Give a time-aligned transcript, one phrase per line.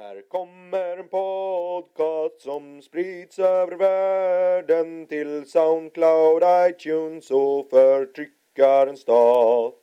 [0.00, 9.74] Här kommer en podcast som sprids över världen till Soundcloud, iTunes och förtryckarens stat.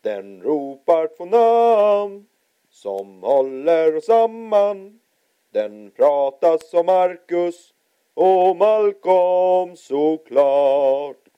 [0.00, 2.26] Den ropar två namn
[2.70, 5.00] som håller oss samman.
[5.52, 7.74] Den pratas om Marcus
[8.14, 11.28] och Malcolm såklart.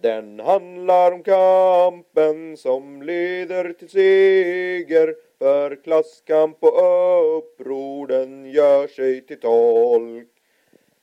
[0.00, 9.26] Den handlar om kampen som leder till seger för klasskamp och uppror den gör sig
[9.26, 10.28] till tolk.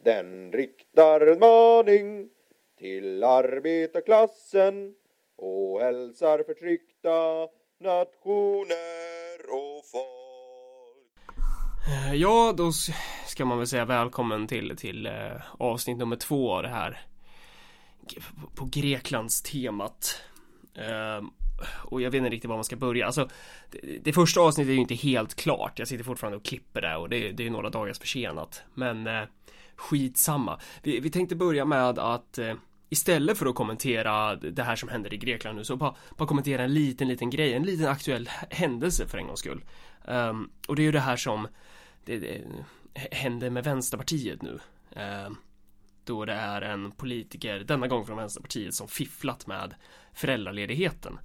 [0.03, 2.29] Den riktar en maning
[2.77, 4.93] till arbetarklassen
[5.37, 7.47] och hälsar förtryckta
[7.79, 11.37] nationer och folk.
[11.87, 12.71] Eh, ja, då
[13.27, 17.01] ska man väl säga välkommen till, till eh, avsnitt nummer två av det här
[18.55, 20.21] på- Greklands temat.
[20.75, 21.21] Eh,
[21.67, 23.05] och jag vet inte riktigt var man ska börja.
[23.05, 23.29] Alltså,
[23.71, 25.79] det, det första avsnittet är ju inte helt klart.
[25.79, 28.63] Jag sitter fortfarande och klipper det och det, det är några dagars försenat.
[28.73, 29.23] Men eh,
[29.75, 30.59] skitsamma.
[30.83, 32.53] Vi, vi tänkte börja med att eh,
[32.89, 36.63] istället för att kommentera det här som händer i Grekland nu så bara, bara kommentera
[36.63, 39.63] en liten, liten grej, en liten aktuell händelse för en gångs skull.
[40.05, 41.47] Um, och det är ju det här som
[42.05, 42.41] det, det
[42.93, 44.59] händer med Vänsterpartiet nu.
[44.95, 45.37] Um,
[46.03, 49.73] då det är en politiker, denna gång från Vänsterpartiet, som fifflat med
[50.13, 51.19] föräldraledigheten.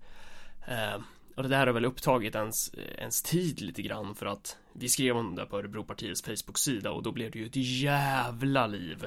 [0.66, 1.02] Ehm,
[1.36, 5.16] och det där har väl upptagit ens, ens tid lite grann för att vi skrev
[5.16, 9.04] om det på Örebropartiets Facebook-sida och då blev det ju ett jävla liv.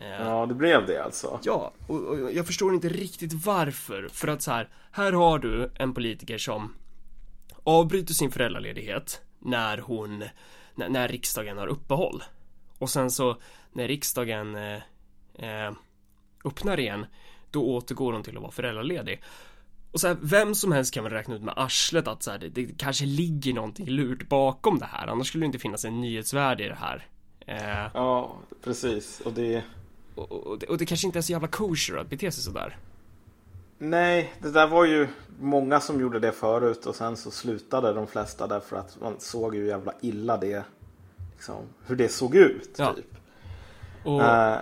[0.00, 1.40] Ehm, Ja, det blev det alltså.
[1.42, 4.08] Ja, och, och jag förstår inte riktigt varför.
[4.12, 6.74] För att så här, här har du en politiker som
[7.64, 10.24] avbryter sin föräldraledighet när hon,
[10.74, 12.22] när, när riksdagen har uppehåll.
[12.78, 13.36] Och sen så
[13.72, 14.82] när riksdagen eh,
[15.34, 15.72] eh,
[16.44, 17.06] öppnar igen,
[17.50, 19.22] då återgår hon till att vara föräldraledig.
[19.94, 22.38] Och så här, vem som helst kan väl räkna ut med arslet att så här,
[22.38, 25.06] det, det kanske ligger någonting lurt bakom det här.
[25.06, 27.06] Annars skulle det inte finnas en nyhetsvärde i det här.
[27.46, 29.20] Eh, Ja, precis.
[29.20, 29.62] Och det...
[30.14, 32.76] och, och, det, och det kanske inte är så jävla kosher att bete sig sådär.
[33.78, 35.08] Nej, det där var ju
[35.40, 39.54] många som gjorde det förut och sen så slutade de flesta därför att man såg
[39.54, 40.64] ju jävla illa det.
[41.34, 41.56] Liksom,
[41.86, 42.92] hur det såg ut, Ja.
[42.94, 43.14] typ.
[44.04, 44.58] Och, Eh,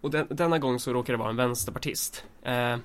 [0.00, 2.24] och den, denna gång så råkar det vara en vänsterpartist.
[2.42, 2.76] Eh,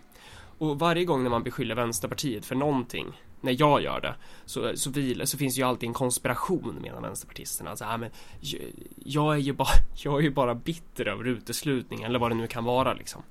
[0.62, 4.90] och varje gång när man beskyller Vänsterpartiet för någonting, när jag gör det, så, så,
[4.90, 7.70] vilar, så finns ju alltid en konspiration menar vänsterpartisterna.
[7.70, 8.62] Alltså, äh, men, jag,
[9.06, 9.68] jag, är ju bara,
[10.04, 13.22] jag är ju bara bitter över uteslutningen, eller vad det nu kan vara liksom.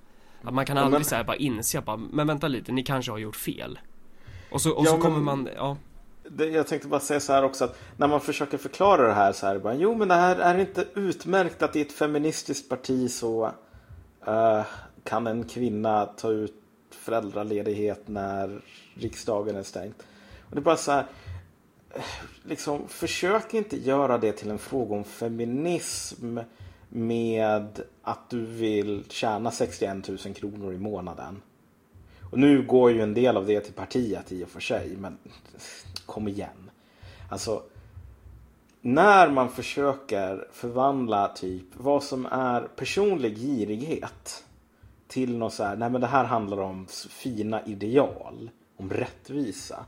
[0.42, 3.10] Att man kan aldrig men- säga bara inse att bara, men vänta lite, ni kanske
[3.12, 3.78] har gjort fel.
[4.50, 5.76] Och så, och Ja, så men- kommer man, ja.
[6.30, 9.32] det, jag tänkte bara säga så här också att när man försöker förklara det här
[9.32, 13.10] så här bara, jo men det här är inte utmärkt att i ett feministiskt parti
[13.10, 13.52] så
[14.26, 14.62] eh,
[15.04, 16.54] kan en kvinna ta ut
[17.00, 18.60] föräldraledighet när
[18.94, 20.02] riksdagen är stängt.
[20.48, 21.06] Och det är bara så här,
[22.42, 26.38] liksom försök inte göra det till en fråga om feminism
[26.88, 31.42] med att du vill tjäna 61 000 kronor i månaden.
[32.30, 35.18] Och nu går ju en del av det till partiet i och för sig, men
[36.06, 36.70] kom igen.
[37.30, 37.62] Alltså,
[38.80, 44.44] när man försöker förvandla typ vad som är personlig girighet
[45.10, 49.84] till något så här, nej men det här handlar om fina ideal, om rättvisa.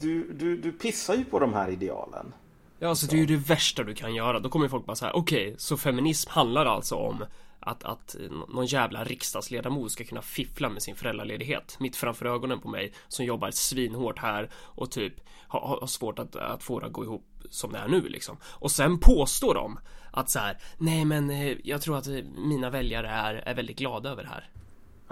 [0.00, 2.34] Du, du, du, pissar ju på de här idealen.
[2.78, 4.40] Ja, alltså det är ju det värsta du kan göra.
[4.40, 7.24] Då kommer folk bara så här: okej, så feminism handlar alltså om
[7.60, 8.16] att, att
[8.48, 13.24] någon jävla riksdagsledamot ska kunna fiffla med sin föräldraledighet mitt framför ögonen på mig som
[13.24, 15.14] jobbar svinhårt här och typ
[15.48, 18.36] har, har svårt att, att få det att gå ihop som det är nu liksom.
[18.44, 19.78] Och sen påstår de
[20.10, 23.78] att så här, nej men eh, jag tror att eh, mina väljare är, är väldigt
[23.78, 24.48] glada över det här.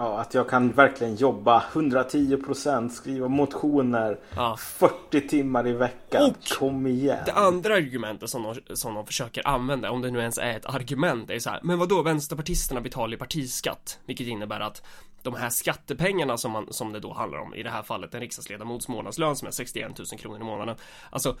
[0.01, 4.57] Ja, att jag kan verkligen jobba 110% skriva motioner Ja.
[4.57, 6.29] 40 timmar i veckan.
[6.29, 7.17] Och Kom igen.
[7.25, 10.65] Det andra argumentet som de, som de försöker använda, om det nu ens är ett
[10.65, 14.83] argument, är så här, men vad då vänsterpartisterna betalar ju partiskatt, vilket innebär att
[15.23, 18.21] de här skattepengarna som, man, som det då handlar om, i det här fallet en
[18.21, 20.75] riksdagsledamots månadslön som är 61 000 kronor i månaden,
[21.09, 21.35] alltså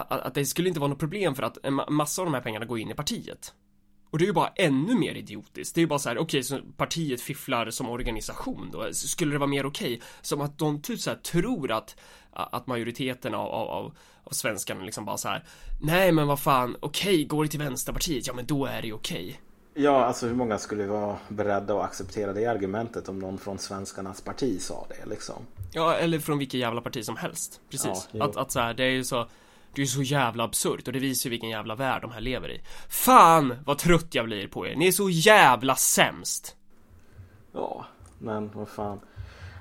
[0.00, 2.40] att, det skulle inte vara något problem för att en ma- massa av de här
[2.40, 3.54] pengarna går in i partiet.
[4.10, 5.74] Och det är ju bara ännu mer idiotiskt.
[5.74, 8.92] Det är ju bara så här, okej, så partiet fifflar som organisation då.
[8.92, 10.02] Skulle det vara mer okej?
[10.20, 11.96] Som att de typ så här tror att,
[12.32, 13.94] att majoriteten av, av,
[14.24, 15.44] av, svenskarna liksom bara så här,
[15.80, 19.40] nej men vad fan, okej, går det till Vänsterpartiet, ja men då är det okej.
[19.74, 24.20] Ja, alltså hur många skulle vara beredda att acceptera det argumentet om någon från svenskarnas
[24.20, 25.46] parti sa det liksom?
[25.72, 27.60] Ja, eller från vilket jävla parti som helst.
[27.70, 28.08] Precis.
[28.12, 29.26] Ja, att, att så här, det är ju så,
[29.74, 32.20] det är ju så jävla absurt och det visar ju vilken jävla värld de här
[32.20, 32.60] lever i.
[32.88, 36.56] Fan vad trött jag blir på er, ni är så jävla sämst.
[37.52, 37.86] Ja,
[38.18, 39.00] men vad fan.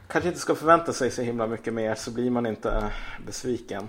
[0.08, 3.88] Kanske inte ska förvänta sig så himla mycket mer så blir man inte eh, besviken.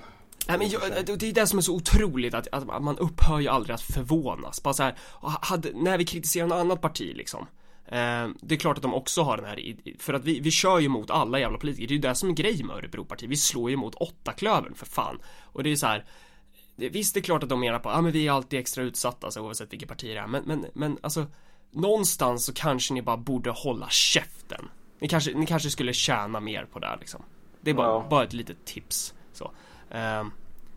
[0.49, 0.83] Nej men jag,
[1.19, 4.63] det är det som är så otroligt att, att man upphör ju aldrig att förvånas.
[4.63, 4.99] Bara så här,
[5.41, 7.47] hade, när vi kritiserar något annat parti liksom.
[7.91, 10.79] Eh, det är klart att de också har den här, för att vi, vi kör
[10.79, 11.89] ju mot alla jävla politiker.
[11.89, 13.31] Det är ju det som är grejen med Örebropartiet.
[13.31, 15.19] Vi slår ju mot åtta klövern för fan.
[15.43, 16.05] Och det är så här.
[16.77, 18.85] Visst, det är klart att de menar på, ja ah, men vi är alltid extra
[18.85, 20.27] utsatta, alltså, oavsett vilket parti det är.
[20.27, 21.27] Men, men, men alltså,
[21.71, 24.69] någonstans så kanske ni bara borde hålla käften.
[25.01, 27.23] Ni kanske, ni kanske skulle tjäna mer på det här liksom.
[27.61, 28.07] Det är bara, ja.
[28.11, 29.15] bara ett litet tips.
[29.33, 29.51] Så.
[29.91, 30.33] Um,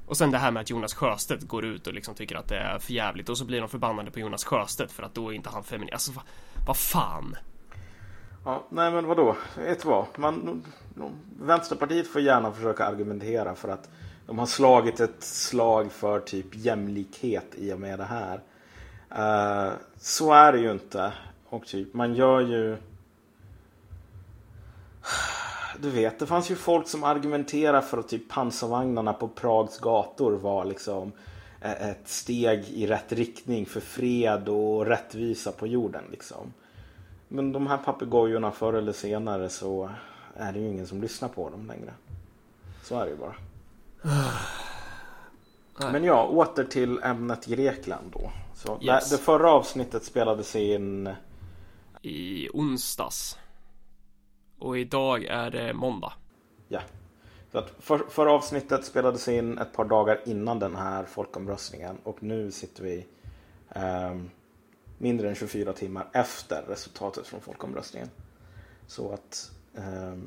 [0.05, 2.57] och sen det här med att Jonas Sjöstedt går ut och liksom tycker att det
[2.57, 5.33] är för jävligt och så blir de förbannade på Jonas Sjöstedt för att då är
[5.33, 5.93] inte han feminist.
[5.93, 6.21] Alltså
[6.67, 7.35] vad, fan.
[8.45, 9.35] Ja, nej men vadå?
[9.57, 10.05] Vet du vad?
[10.15, 10.63] Man,
[11.39, 13.89] Vänsterpartiet får gärna försöka argumentera för att
[14.27, 18.41] de har slagit ett slag för typ jämlikhet i och med det här.
[19.11, 21.13] Uh, så är det ju inte.
[21.49, 22.77] Och typ man gör ju
[25.79, 30.31] du vet, det fanns ju folk som argumenterade för att typ pansarvagnarna på Prags gator
[30.31, 31.11] var liksom
[31.63, 36.03] ett steg i rätt riktning för fred och rättvisa på jorden.
[36.11, 36.53] Liksom.
[37.27, 39.89] Men de här papegojorna förr eller senare så
[40.35, 41.93] är det ju ingen som lyssnar på dem längre.
[42.83, 43.35] Så är det ju bara.
[45.91, 48.31] Men ja, åter till ämnet Grekland då.
[48.55, 49.09] Så yes.
[49.09, 51.09] det, det förra avsnittet spelades in
[52.01, 53.37] i onsdags.
[54.59, 56.13] Och idag är det måndag.
[56.67, 56.79] Ja.
[57.79, 61.97] För, förra avsnittet spelades in ett par dagar innan den här folkomröstningen.
[62.03, 63.05] Och nu sitter vi
[63.69, 64.15] eh,
[64.97, 68.09] mindre än 24 timmar efter resultatet från folkomröstningen.
[68.87, 70.17] Så att eh,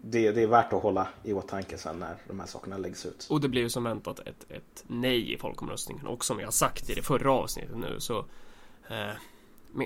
[0.00, 3.26] det, det, är värt att hålla i åtanke sen när de här sakerna läggs ut.
[3.30, 6.06] Och det blir ju som väntat ett, ett nej i folkomröstningen.
[6.06, 8.18] Och som jag sagt i det förra avsnittet nu så
[8.88, 9.12] eh,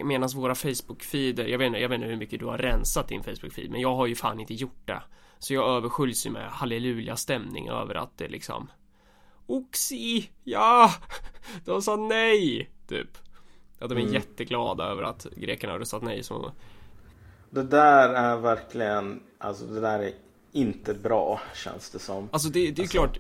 [0.04, 3.22] Medan våra Facebook-feeder, jag vet, inte, jag vet inte hur mycket du har rensat din
[3.22, 5.02] Facebook-feed Men jag har ju fan inte gjort det
[5.40, 8.70] så jag översköljs ju med halleluja-stämning över att det liksom
[9.46, 10.30] Oxi!
[10.44, 10.94] Ja!
[11.64, 12.70] De sa nej!
[12.88, 13.18] Typ
[13.78, 14.14] Ja, de är mm.
[14.14, 16.52] jätteglada över att grekerna har röstat nej så
[17.50, 20.12] Det där är verkligen Alltså det där är
[20.52, 22.28] inte bra känns det som.
[22.32, 22.98] Alltså det, det är alltså...
[22.98, 23.18] klart,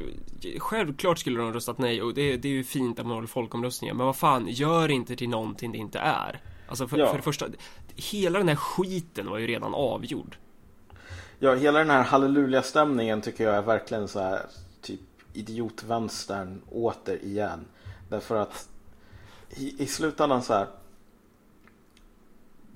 [0.58, 3.28] självklart skulle de ha röstat nej och det, det är ju fint att man håller
[3.28, 3.94] folkomröstningar.
[3.94, 6.40] Men vad fan, gör inte till någonting det inte är.
[6.68, 7.08] Alltså för, ja.
[7.08, 7.46] för det första,
[7.96, 10.36] hela den här skiten var ju redan avgjord.
[11.42, 14.46] Ja, hela den här halleluja-stämningen tycker jag är verkligen så här
[14.80, 15.00] typ
[15.32, 17.64] idiotvänstern återigen.
[18.08, 18.68] Därför att
[19.50, 20.66] i, i slutändan så här.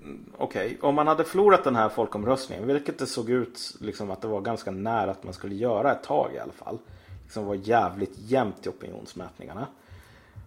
[0.02, 4.10] Mm, okej, okay, om man hade förlorat den här folkomröstningen, vilket det såg ut liksom
[4.10, 6.78] att det var ganska nära att man skulle göra ett tag i alla fall.
[7.24, 9.66] Liksom var jävligt jämnt i opinionsmätningarna.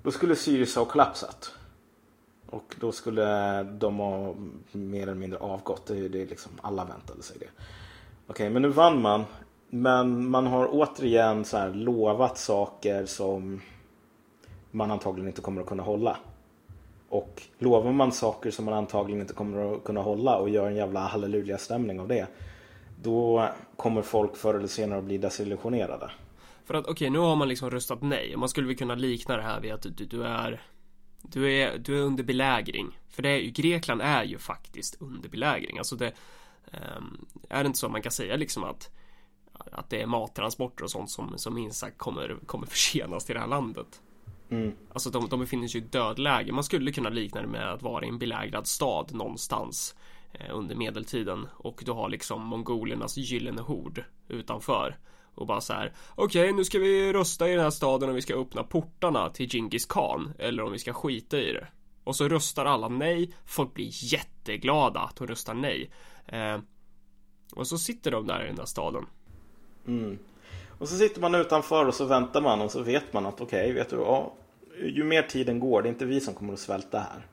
[0.03, 1.51] Då skulle Syriza ha kollapsat.
[2.49, 4.35] Och då skulle de ha
[4.71, 5.85] mer eller mindre avgått.
[5.85, 7.49] Det, det liksom, alla väntade sig det.
[8.27, 9.25] Okej, men nu vann man.
[9.69, 13.61] Men man har återigen så här lovat saker som
[14.71, 16.17] man antagligen inte kommer att kunna hålla.
[17.09, 20.75] Och lovar man saker som man antagligen inte kommer att kunna hålla och gör en
[20.75, 22.27] jävla halleluja-stämning av det.
[23.03, 26.11] Då kommer folk förr eller senare att bli desillusionerade.
[26.65, 28.35] För att okej, okay, nu har man liksom röstat nej.
[28.37, 30.61] Man skulle väl kunna likna det här vid att du, du är
[31.21, 32.99] du är, du är under belägring.
[33.09, 35.77] För det är ju, Grekland är ju faktiskt under belägring.
[35.77, 36.11] Alltså det
[37.49, 38.91] är det inte så man kan säga liksom att
[39.71, 43.41] att det är mattransporter och sånt som, som minst sagt kommer, kommer försenas till det
[43.41, 44.01] här landet.
[44.49, 44.75] Mm.
[44.93, 46.51] Alltså de, de befinner sig i dödläge.
[46.51, 49.95] Man skulle kunna likna det med att vara i en belägrad stad någonstans
[50.33, 54.97] eh, under medeltiden och du har liksom mongolernas gyllene hord utanför
[55.35, 58.15] och bara så här Okej okay, nu ska vi rösta i den här staden om
[58.15, 61.67] vi ska öppna portarna till Genghis khan Eller om vi ska skita i det
[62.03, 63.89] Och så röstar alla nej Folk blir
[64.47, 65.89] jätteglada att hon röstar nej
[66.25, 66.59] eh,
[67.55, 69.05] Och så sitter de där i den där staden
[69.87, 70.19] mm.
[70.79, 73.63] Och så sitter man utanför och så väntar man och så vet man att okej,
[73.63, 74.33] okay, vet du ja,
[74.81, 77.25] Ju mer tiden går, det är inte vi som kommer att svälta här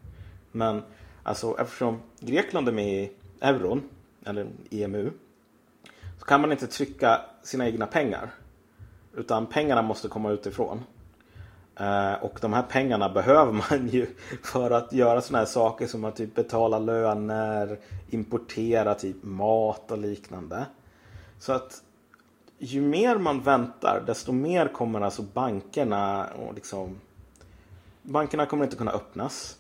[0.53, 0.83] Men
[1.23, 3.83] alltså eftersom Grekland är med i euron
[4.25, 5.11] Eller EMU
[6.19, 8.31] så kan man inte trycka sina egna pengar.
[9.17, 10.85] Utan pengarna måste komma utifrån.
[11.77, 14.07] Eh, och de här pengarna behöver man ju
[14.43, 17.79] för att göra sådana här saker som att typ betala löner,
[18.11, 20.67] importera typ mat och liknande.
[21.39, 21.83] Så att
[22.59, 27.01] ju mer man väntar desto mer kommer alltså bankerna och liksom
[28.07, 29.57] Bankerna kommer inte kunna öppnas.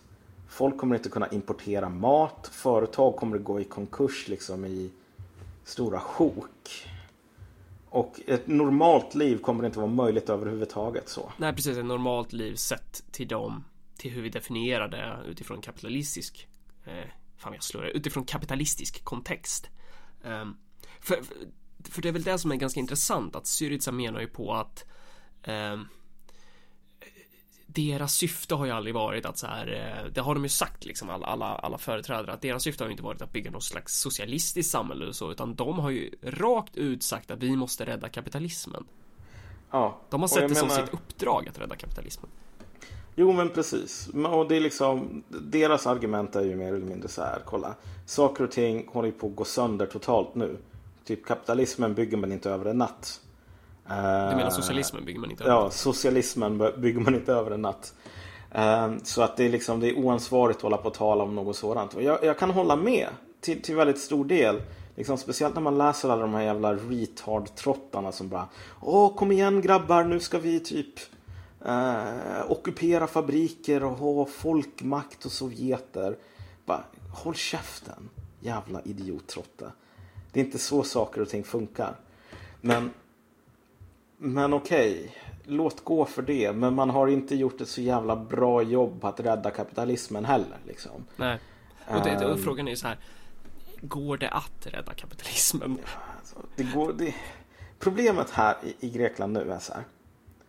[0.48, 2.50] Folk kommer inte kunna importera mat.
[2.52, 4.90] Företag kommer att gå i konkurs liksom i
[5.64, 6.88] stora sjok.
[7.94, 11.32] Och ett normalt liv kommer inte vara möjligt överhuvudtaget så.
[11.36, 13.64] Nej precis, ett normalt liv sett till dem
[13.96, 16.48] till hur vi definierar det utifrån kapitalistisk
[16.84, 19.70] eh, fan jag slår det, utifrån kapitalistisk kontext.
[20.22, 20.56] Um,
[21.00, 21.36] för, för,
[21.90, 24.84] för det är väl det som är ganska intressant att Syriza menar ju på att
[25.46, 25.88] um,
[27.74, 30.84] deras syfte har ju aldrig varit att så här, eh, det har de ju sagt
[30.84, 34.00] liksom alla, alla, alla företrädare att deras syfte har inte varit att bygga något slags
[34.00, 38.08] socialistiskt samhälle och så utan de har ju rakt ut sagt att vi måste rädda
[38.08, 38.84] kapitalismen.
[39.70, 39.98] Ja.
[40.10, 42.30] De har sett det som menar- sitt uppdrag att rädda kapitalismen.
[43.16, 44.08] Jo men precis.
[44.08, 47.74] Och det är liksom, deras argument är ju mer eller mindre så här, kolla.
[48.06, 50.56] Saker och ting håller ju på att gå sönder totalt nu.
[51.04, 53.20] Typ kapitalismen bygger man inte över en natt.
[53.88, 55.70] Du menar socialismen bygger man inte Ja, över?
[55.70, 57.94] socialismen b- bygger man inte över en natt.
[58.52, 61.34] Ehm, Så att det är liksom, det är oansvarigt att hålla på och tala om
[61.34, 61.94] något sådant.
[61.94, 63.08] Och jag, jag kan hålla med
[63.40, 64.62] till, till väldigt stor del.
[64.96, 68.48] Liksom, speciellt när man läser alla de här jävla retard-trottarna som bara
[68.80, 70.94] Åh, kom igen grabbar, nu ska vi typ
[71.66, 76.16] eh, ockupera fabriker och ha folkmakt och sovjeter.
[76.66, 78.08] Bara, håll käften,
[78.40, 79.72] jävla idiottrotte.
[80.32, 81.96] Det är inte så saker och ting funkar.
[82.60, 82.90] Men
[84.18, 86.52] men okej, låt gå för det.
[86.52, 90.58] Men man har inte gjort ett så jävla bra jobb att rädda kapitalismen heller.
[90.66, 91.04] Liksom.
[91.16, 91.38] Nej.
[91.88, 92.38] Och, det, och Ehm.
[92.38, 92.98] frågan är ju så här.
[93.80, 95.78] Går det att rädda kapitalismen?
[96.18, 97.14] Alltså, det går, det...
[97.78, 99.82] Problemet här i, i Grekland nu är så här.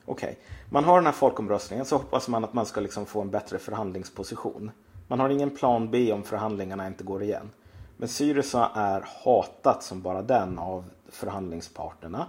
[0.06, 0.38] Okej,
[0.70, 3.60] man har den här folkomröstningen så hoppas man att man ska liksom få en bättre
[3.60, 4.72] förhandlingsposition.
[5.08, 7.52] Man har ingen plan B om förhandlingarna inte går igen.
[7.98, 12.28] Men Syriza är hatat som bara den av förhandlingsparterna.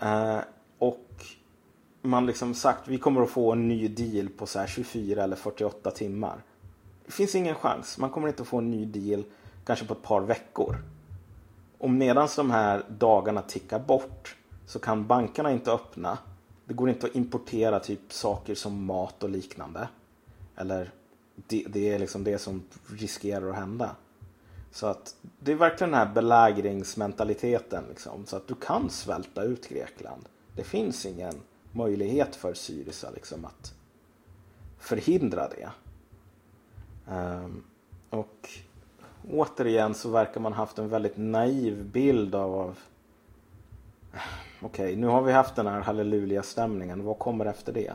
[0.00, 0.38] Eh,
[0.78, 1.06] och
[2.02, 5.36] man liksom sagt vi kommer att få en ny deal på så här 24 eller
[5.36, 6.42] 48 timmar.
[7.06, 7.98] Det finns ingen chans.
[7.98, 9.24] Man kommer inte att få en ny deal
[9.64, 10.76] kanske på ett par veckor.
[11.78, 16.18] Och medan de här dagarna tickar bort så kan bankerna inte öppna.
[16.64, 19.88] Det går inte att importera typ saker som mat och liknande.
[20.56, 20.90] Eller
[21.34, 23.96] det, det är liksom det som riskerar att hända.
[24.70, 27.84] Så att det är verkligen den här belägringsmentaliteten.
[27.88, 30.28] Liksom, så att du kan svälta ut Grekland.
[30.56, 31.34] Det finns ingen
[31.72, 33.74] möjlighet för Syriza liksom, att
[34.78, 35.70] förhindra det.
[37.12, 37.64] Um,
[38.10, 38.48] och
[39.30, 42.78] återigen så verkar man haft en väldigt naiv bild av
[44.62, 47.04] Okej, nu har vi haft den här halleluja-stämningen.
[47.04, 47.92] Vad kommer efter det?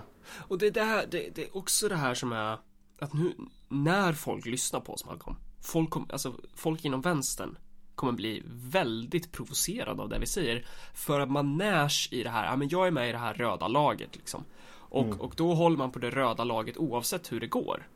[0.48, 2.58] Och det, är det, här, det, det är också det här som är
[3.00, 3.34] att nu
[3.70, 7.58] när folk lyssnar på oss Malcolm, folk, kom, alltså, folk inom vänstern
[7.96, 12.46] kommer bli väldigt provocerade av det vi säger för att man närs i det här,
[12.46, 14.44] ja men jag är med i det här röda laget liksom.
[14.90, 17.88] Och, och då håller man på det röda laget oavsett hur det går.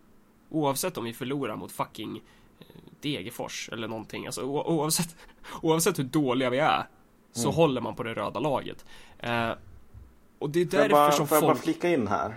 [0.49, 2.17] Oavsett om vi förlorar mot fucking
[2.59, 2.65] eh,
[3.01, 5.15] Degerfors eller någonting, alltså oavsett,
[5.61, 6.88] oavsett hur dåliga vi är
[7.31, 8.85] så håller man på det röda laget.
[9.19, 9.51] Eh,
[10.39, 12.35] och det är Får därför bara, som får jag bara folk flika in här?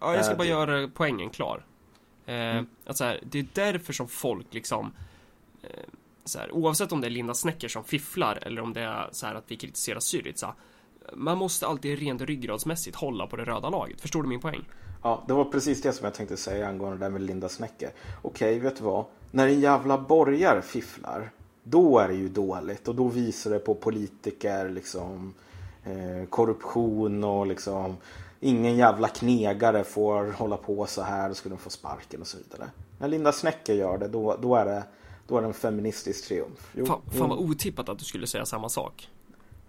[0.00, 1.66] Ja, jag ska Eh, bara det- göra poängen klar.
[2.30, 4.92] Eh, att så här, det är därför som folk liksom
[5.62, 5.68] eh,
[6.24, 9.26] så här, oavsett om det är Linda Snecker som fifflar eller om det är så
[9.26, 10.54] här att vi kritiserar Syriza.
[11.14, 14.00] Man måste alltid rent ryggradsmässigt hålla på det röda laget.
[14.00, 14.64] Förstår du min poäng?
[15.02, 17.90] Ja, det var precis det som jag tänkte säga angående det där med Linda Snäcke.
[18.22, 19.04] Okej, vet du vad?
[19.30, 21.30] När en jävla borgare fifflar,
[21.62, 22.88] då är det ju dåligt.
[22.88, 25.34] Och då visar det på politiker, liksom
[25.84, 27.96] eh, korruption och liksom
[28.40, 32.38] ingen jävla knegare får hålla på så här, då skulle de få sparken och så
[32.38, 32.70] vidare.
[32.98, 34.84] När Linda Snäcke gör det, då, då, är, det,
[35.28, 36.70] då är det en feministisk triumf.
[36.74, 39.08] Jo, Fan, jo, fan vad otippat att du skulle säga samma sak.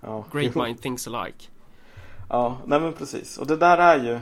[0.01, 1.45] ja, Great mind thinks alike.
[2.29, 3.37] Ja, nej men precis.
[3.37, 4.19] Och det där är ju...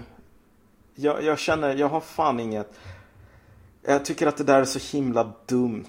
[0.95, 2.73] Jag, jag känner, jag har fan inget...
[3.81, 5.85] Jag tycker att det där är så himla dumt.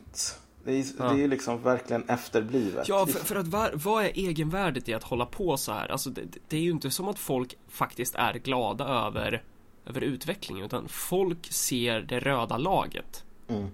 [0.71, 1.05] Det är, Ja.
[1.05, 2.89] det är ju liksom verkligen efterblivet.
[2.89, 5.89] Ja, för, för att var, vad är egenvärdet i att hålla på så här?
[5.89, 9.43] Alltså, det, det är ju inte som att folk faktiskt är glada över,
[9.87, 13.25] över utvecklingen, utan folk ser det röda laget.
[13.49, 13.69] Mm.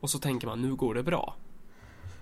[0.00, 1.34] Och så tänker man, nu går det bra.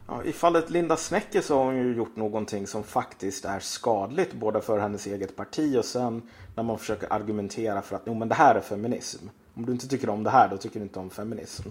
[0.09, 4.33] Ja, I fallet Linda Snäcke så har hon ju gjort någonting som faktiskt är skadligt
[4.33, 6.23] både för hennes eget parti och sen
[6.57, 9.27] när man försöker argumentera för att jo, men det här är feminism.
[9.55, 11.69] Om du inte tycker om det här, då tycker du inte om feminism.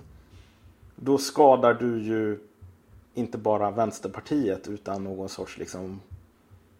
[0.99, 2.39] Då skadar du ju
[3.13, 6.01] inte bara Vänsterpartiet utan någon sorts liksom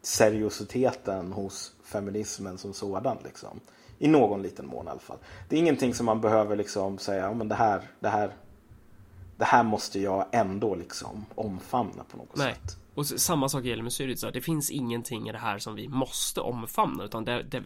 [0.01, 3.17] seriositeten hos feminismen som sådan.
[3.24, 3.59] Liksom.
[4.00, 5.17] I någon liten mån i alla fall.
[5.50, 8.31] Det är ingenting som man behöver liksom säga, men det här, det här
[9.38, 12.53] det här måste jag ändå liksom omfamna på något Nej.
[12.53, 12.77] sätt.
[12.93, 14.31] Och samma sak gäller med Syriza.
[14.31, 17.63] Det finns ingenting i det här som vi måste omfamna, utan det, det,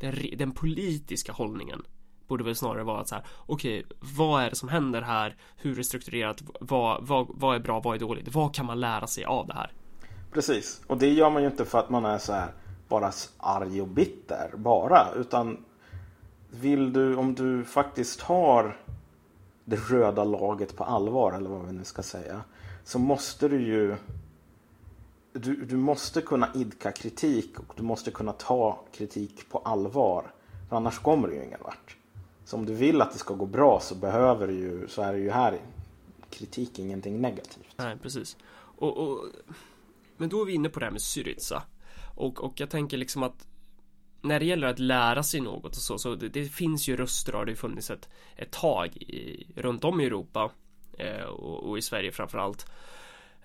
[0.00, 1.82] den, den politiska hållningen
[2.28, 5.36] borde väl snarare vara att så här, okej, vad är det som händer här?
[5.56, 6.42] Hur är det strukturerat?
[6.60, 7.80] Vad, vad, vad är bra?
[7.80, 8.34] Vad är dåligt?
[8.34, 9.72] Vad kan man lära sig av det här?
[10.32, 12.48] Precis, och det gör man ju inte för att man är så här
[12.88, 15.64] bara arg och bitter bara, utan
[16.50, 18.76] vill du, om du faktiskt har
[19.64, 22.40] det röda laget på allvar, eller vad vi nu ska säga,
[22.84, 23.96] så måste du ju
[25.32, 30.32] du, du måste kunna idka kritik och du måste kunna ta kritik på allvar.
[30.68, 31.96] För annars kommer du ju ingen vart.
[32.46, 35.12] Så om du vill att det ska gå bra så behöver du ju, så är
[35.12, 35.60] det ju här
[36.30, 37.74] kritik ingenting negativt.
[37.76, 38.36] Nej, precis.
[38.56, 39.24] Och, och,
[40.16, 41.62] men då är vi inne på det här med Syriza.
[42.14, 43.46] Och, och jag tänker liksom att
[44.22, 47.34] när det gäller att lära sig något och så, så det, det finns ju röster
[47.34, 50.50] och det har funnits ett, ett tag i, runt om i Europa
[50.98, 52.66] eh, och, och, i Sverige framförallt.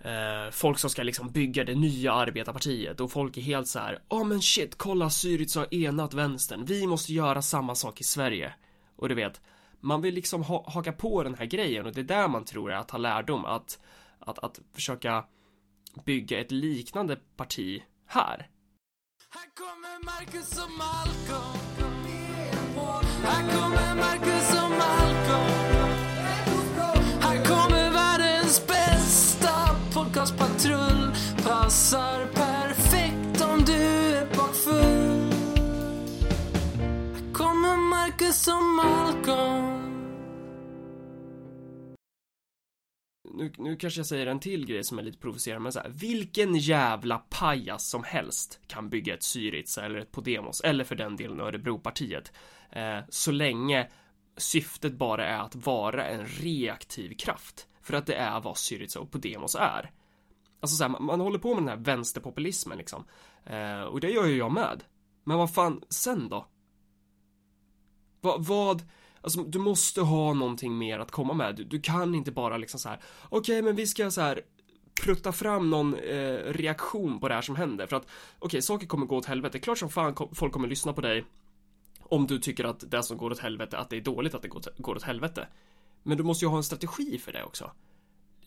[0.01, 3.99] Eh, folk som ska liksom bygga det nya arbetarpartiet och folk är helt så här.
[4.09, 6.65] Ja oh, men shit, kolla Syriza har enat vänstern.
[6.65, 8.53] Vi måste göra samma sak i Sverige.
[9.01, 9.41] Och du vet,
[9.79, 12.71] man vill liksom ha, haka på den här grejen och det är där man tror
[12.71, 13.79] är att ha lärdom att,
[14.19, 15.25] att, att försöka
[16.05, 18.49] bygga ett liknande parti här.
[19.29, 21.71] Här kommer Marcus och Malcolm.
[23.23, 25.91] Här kommer Marcus och Malcolm.
[27.21, 31.11] Här kommer världens bästa podcastpatrull.
[31.43, 32.40] Passar
[38.31, 39.81] Marcus Malcolm
[43.33, 45.89] nu, nu kanske jag säger en till grej som är lite provocerande, men så här,
[45.89, 51.15] vilken jävla pajas som helst kan bygga ett Syriza eller ett Podemos, eller för den
[51.15, 52.33] delen Örebropartiet,
[52.71, 53.89] eh, så länge
[54.37, 57.67] syftet bara är att vara en reaktiv kraft.
[57.81, 59.91] För att det är vad Syriza och Podemos är.
[60.59, 63.03] Alltså så här, man, man, håller på med den här vänsterpopulismen liksom.
[63.45, 64.83] Eh, och det gör ju jag med.
[65.23, 66.47] Men vad fan, sen då?
[68.21, 68.83] Va, vad
[69.23, 71.55] Alltså du måste ha någonting mer att komma med.
[71.55, 72.99] Du, du kan inte bara liksom så här.
[73.29, 74.41] Okej, okay, men vi ska så här
[75.03, 77.87] prutta fram någon eh, reaktion på det här som händer.
[77.87, 79.59] För att okej, okay, saker kommer gå åt helvete.
[79.59, 81.25] Klart som fan folk kommer lyssna på dig
[82.03, 84.47] om du tycker att det som går åt helvete, att det är dåligt att det
[84.47, 85.47] går, går åt helvete.
[86.03, 87.71] Men du måste ju ha en strategi för det också.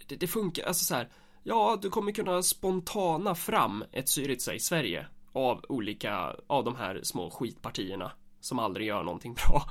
[0.06, 1.08] Det, det funkar, alltså så här.
[1.42, 7.00] Ja, du kommer kunna spontana fram ett Syriza i Sverige av olika, av de här
[7.02, 8.12] små skitpartierna
[8.44, 9.62] som aldrig gör någonting bra.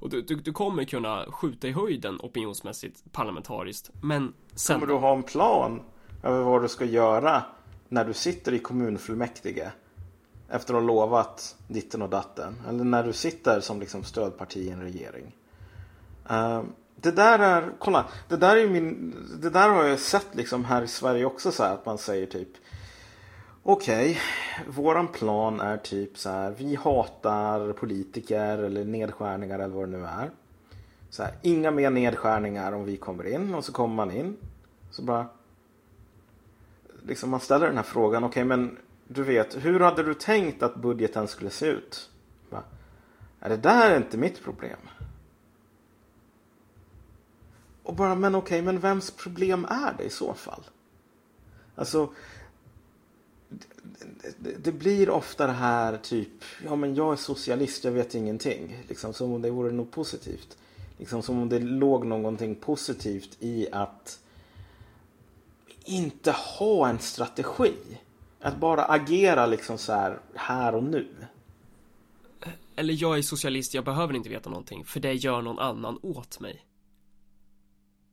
[0.00, 3.90] Och du, du, du, kommer kunna skjuta i höjden opinionsmässigt parlamentariskt.
[4.02, 4.80] Men sen...
[4.80, 5.82] Kommer du ha en plan
[6.22, 7.42] över vad du ska göra
[7.88, 9.72] när du sitter i kommunfullmäktige?
[10.48, 12.54] Efter att ha lovat ditten och datten.
[12.68, 15.36] Eller när du sitter som liksom stödparti i en regering.
[16.30, 16.62] Uh,
[16.96, 20.82] det där är, kolla, det där är min, det där har jag sett liksom här
[20.82, 22.48] i Sverige också så här att man säger typ
[23.62, 24.72] Okej, okay.
[24.72, 26.50] våran plan är typ så här.
[26.50, 30.30] Vi hatar politiker eller nedskärningar eller vad det nu är.
[31.10, 34.36] Så här, inga mer nedskärningar om vi kommer in och så kommer man in.
[34.90, 35.26] Så bara.
[37.02, 38.24] Liksom man ställer den här frågan.
[38.24, 42.10] Okej, okay, men du vet, hur hade du tänkt att budgeten skulle se ut?
[42.50, 42.62] Bara,
[43.40, 44.78] är det där är inte mitt problem?
[47.82, 50.62] Och bara, men okej, okay, men vems problem är det i så fall?
[51.74, 52.10] Alltså,
[54.38, 58.76] det, det, blir ofta det här typ, ja men jag är socialist, jag vet ingenting.
[58.88, 60.58] Liksom som om det vore något positivt.
[60.98, 64.18] Liksom som om det låg någonting positivt i att
[65.84, 67.74] inte ha en strategi.
[68.40, 71.06] Att bara agera liksom så här, här och nu.
[72.76, 76.40] Eller jag är socialist, jag behöver inte veta någonting, för det gör någon annan åt
[76.40, 76.64] mig.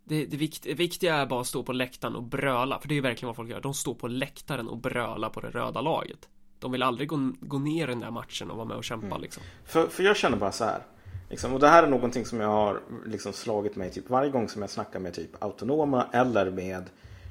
[0.09, 2.93] Det, det, vikt, det, viktiga är bara att stå på läktaren och bröla, för det
[2.93, 3.61] är ju verkligen vad folk gör.
[3.61, 6.29] De står på läktaren och brölar på det röda laget.
[6.59, 9.07] De vill aldrig gå, gå ner i den där matchen och vara med och kämpa
[9.07, 9.21] mm.
[9.21, 9.43] liksom.
[9.65, 10.81] För, för jag känner bara så här.
[11.29, 14.49] Liksom, och det här är någonting som jag har liksom slagit mig typ varje gång
[14.49, 16.83] som jag snackar med typ autonoma eller med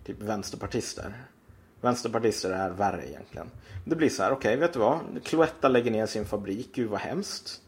[0.04, 1.12] typ vänsterpartister.
[1.80, 3.50] Vänsterpartister är värre egentligen.
[3.84, 5.00] Det blir så här, okej, okay, vet du vad?
[5.24, 7.60] Cloetta lägger ner sin fabrik, gud vad hemskt.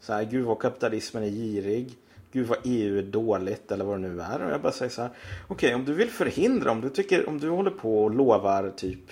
[0.00, 1.98] Så här, gud vad kapitalismen är girig
[2.32, 4.42] gud vad EU är dåligt eller vad det nu är.
[4.42, 5.10] Och jag bara säger så här,
[5.48, 8.70] okej okay, om du vill förhindra, om du tycker, om du håller på och lovar
[8.76, 9.10] typ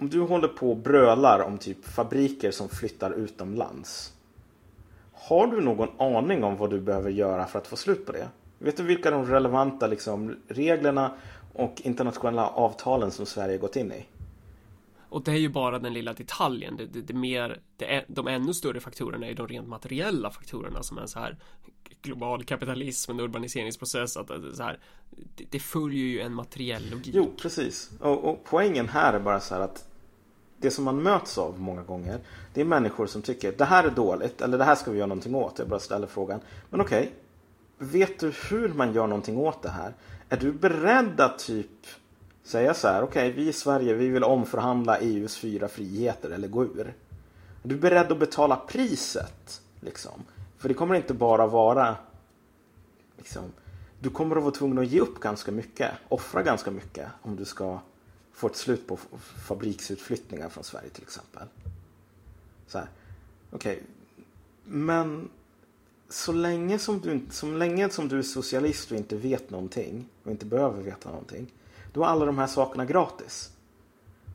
[0.00, 4.12] om du håller på och brölar om typ fabriker som flyttar utomlands.
[5.12, 8.28] Har du någon aning om vad du behöver göra för att få slut på det?
[8.58, 11.14] Vet du vilka de relevanta liksom, reglerna
[11.52, 14.06] och internationella avtalen som Sverige gått in i?
[15.08, 16.76] Och det är ju bara den lilla detaljen.
[16.76, 20.82] Det, det, det mer, det är, de ännu större faktorerna är de rent materiella faktorerna
[20.82, 21.36] som är så här
[22.02, 24.78] global kapitalism, en urbaniseringsprocess, att så här,
[25.10, 27.14] det, det följer ju en materiell logik.
[27.14, 27.90] Jo, precis.
[28.00, 29.88] Och, och, poängen här är bara så här att
[30.58, 32.20] det som man möts av många gånger,
[32.54, 35.06] det är människor som tycker det här är dåligt eller det här ska vi göra
[35.06, 35.58] någonting åt.
[35.58, 39.70] Jag bara ställer frågan, men okej, okay, vet du hur man gör någonting åt det
[39.70, 39.94] här?
[40.28, 41.86] Är du beredd att typ
[42.42, 46.48] säga så här, okej, okay, vi i Sverige, vi vill omförhandla EUs fyra friheter eller
[46.48, 46.94] gå ur.
[47.62, 49.62] Är du beredd att betala priset?
[49.80, 50.22] Liksom?
[50.60, 51.96] För det kommer inte bara vara
[53.16, 53.42] liksom,
[54.00, 57.44] du kommer att vara tvungen att ge upp ganska mycket, offra ganska mycket om du
[57.44, 57.78] ska
[58.32, 58.98] få ett slut på
[59.46, 61.42] fabriksutflyttningar från Sverige till exempel.
[62.66, 62.88] Så här,
[63.50, 63.72] okej.
[63.72, 63.84] Okay.
[64.64, 65.28] Men
[66.08, 70.30] så länge, som du, så länge som du är socialist och inte vet någonting och
[70.30, 71.52] inte behöver veta någonting.
[71.92, 73.52] Då är alla de här sakerna gratis.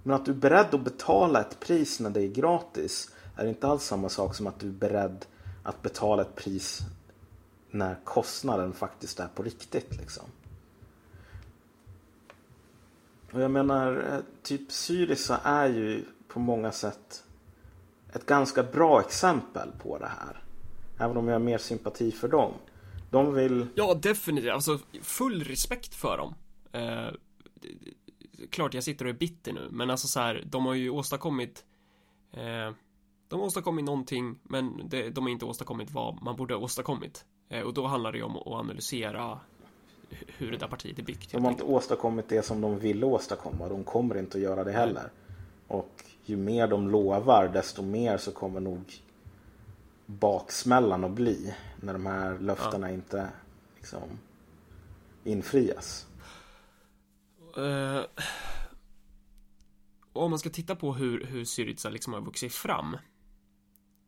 [0.03, 3.67] Men att du är beredd att betala ett pris när det är gratis är inte
[3.67, 5.25] alls samma sak som att du är beredd
[5.65, 6.82] att betala ett pris
[7.71, 9.97] när kostnaden faktiskt är på riktigt.
[9.97, 10.23] Liksom.
[13.32, 17.23] Och jag menar, eh, typ Syriza är ju på många sätt
[18.13, 20.43] ett ganska bra exempel på det här.
[20.97, 22.54] Även om jag har mer sympati för dem.
[23.12, 23.67] De vill...
[23.75, 24.51] Ja, definitivt.
[24.51, 26.36] Alltså, full respekt för dem.
[26.71, 27.13] Eh,
[28.49, 31.65] klart jag sitter och är bitter nu, men alltså så här, de har ju åstadkommit
[32.32, 32.71] eh,
[33.27, 37.25] de har åstadkommit någonting, men det, de har inte åstadkommit vad man borde ha åstadkommit.
[37.49, 39.39] Eh, och då handlar det ju om att analysera
[40.09, 41.31] hur det där partiet är byggt.
[41.31, 43.69] De har inte åstadkommit det som de ville åstadkomma.
[43.69, 45.11] De kommer inte att göra det heller.
[45.67, 49.01] Och ju mer de lovar, desto mer så kommer nog
[50.05, 51.53] baksmällan att bli.
[51.81, 52.93] När de här löftena ja.
[52.93, 53.29] inte
[53.75, 54.01] liksom
[55.23, 56.07] infrias.
[57.57, 58.01] Uh,
[60.13, 62.97] om man ska titta på hur, hur Syriza liksom har vuxit fram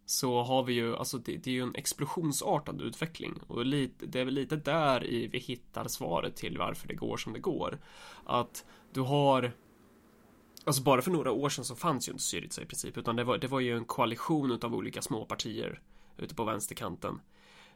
[0.10, 4.20] så har vi ju, alltså det, det, är ju en explosionsartad utveckling och lite, det
[4.20, 7.80] är väl lite där i vi hittar svaret till varför det går som det går.
[8.26, 9.52] Att du har
[10.66, 13.24] Alltså bara för några år sedan så fanns ju inte Syriza i princip utan det
[13.24, 15.82] var, det var ju en koalition utav olika småpartier
[16.18, 17.22] ute på vänsterkanten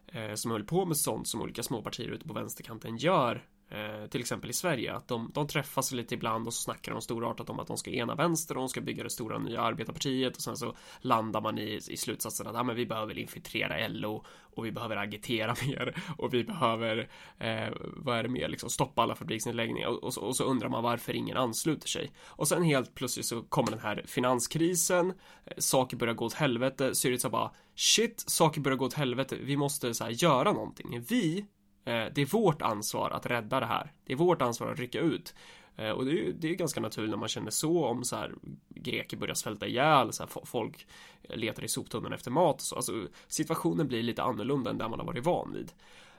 [0.06, 4.20] eh, som höll på med sånt som olika småpartier ute på vänsterkanten gör Eh, till
[4.20, 7.60] exempel i Sverige, att de, de träffas lite ibland och så snackar de storartat om
[7.60, 10.56] att de ska ena vänster och de ska bygga det stora nya arbetarpartiet och sen
[10.56, 14.72] så landar man i, i slutsatsen att ja, men vi behöver infiltrera LO och vi
[14.72, 17.08] behöver agitera mer och vi behöver
[17.38, 20.68] eh, vad är det mer liksom stoppa alla fabriksnedläggningar och, och, så, och så undrar
[20.68, 22.10] man varför ingen ansluter sig.
[22.26, 25.10] Och sen helt plötsligt så kommer den här finanskrisen
[25.44, 29.56] eh, saker börjar gå åt helvete Syriza bara shit saker börjar gå åt helvete vi
[29.56, 31.04] måste så här göra någonting.
[31.08, 31.46] Vi
[31.84, 33.92] det är vårt ansvar att rädda det här.
[34.04, 35.34] Det är vårt ansvar att rycka ut.
[35.76, 38.16] Eh, och det är ju det är ganska naturligt när man känner så om så
[38.16, 38.34] här
[38.68, 40.86] greker börjar svälta ihjäl, så här, folk
[41.22, 42.76] letar i soptunnan efter mat och så.
[42.76, 45.72] Alltså situationen blir lite annorlunda än där man har varit van vid.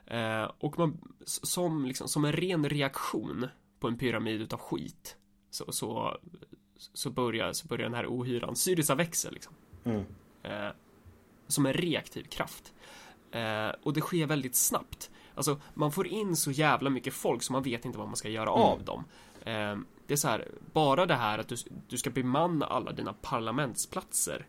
[0.06, 3.46] Eh, och man, som, liksom, som en ren reaktion
[3.80, 5.16] på en pyramid utav skit
[5.50, 6.18] så, så,
[6.76, 9.52] så, börjar, så börjar den här ohyran, Syriza växer liksom.
[9.84, 10.04] Mm.
[11.46, 12.72] som en reaktiv kraft.
[13.82, 15.10] och det sker väldigt snabbt.
[15.34, 18.28] Alltså, man får in så jävla mycket folk så man vet inte vad man ska
[18.28, 18.62] göra mm.
[18.62, 19.04] av dem.
[19.44, 21.56] Eh, det är så här, bara det här att du,
[21.88, 24.46] du ska bemanna alla dina parlamentsplatser.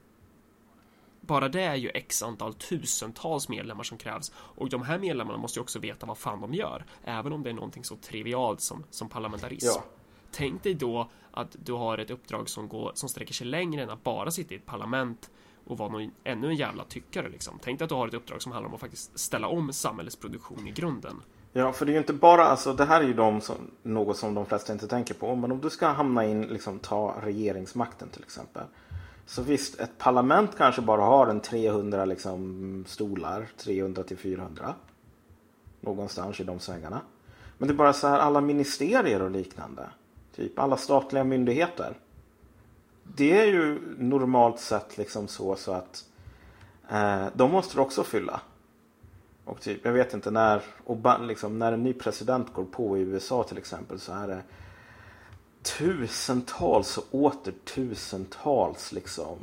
[1.21, 5.59] Bara det är ju x antal tusentals medlemmar som krävs och de här medlemmarna måste
[5.59, 8.83] ju också veta vad fan de gör, även om det är någonting så trivialt som,
[8.89, 9.67] som parlamentarism.
[9.67, 9.83] Ja.
[10.31, 13.89] Tänk dig då att du har ett uppdrag som, går, som sträcker sig längre än
[13.89, 15.31] att bara sitta i ett parlament
[15.65, 17.59] och vara någon, ännu en jävla tyckare liksom.
[17.63, 20.15] Tänk dig att du har ett uppdrag som handlar om att faktiskt ställa om samhällets
[20.15, 21.21] produktion i grunden.
[21.53, 24.17] Ja, för det är ju inte bara, alltså det här är ju de som, något
[24.17, 25.35] som de flesta inte tänker på.
[25.35, 28.63] Men om du ska hamna in, liksom ta regeringsmakten till exempel.
[29.25, 34.73] Så visst, ett parlament kanske bara har en 300 liksom, stolar, 300 till 400.
[35.81, 37.01] Någonstans i de svängarna.
[37.57, 39.89] Men det är bara så här alla ministerier och liknande.
[40.35, 41.97] Typ alla statliga myndigheter
[43.15, 46.05] det är ju normalt sett liksom så, så att
[46.89, 48.41] eh, de måste också fylla.
[49.45, 53.01] Och typ, jag vet inte när, och liksom, när en ny president går på i
[53.01, 54.43] USA till exempel så är det
[55.61, 59.37] tusentals och åter tusentals liksom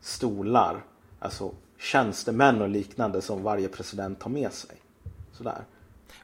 [0.00, 0.84] stolar.
[1.18, 4.76] Alltså tjänstemän och liknande som varje president tar med sig.
[5.32, 5.64] Sådär.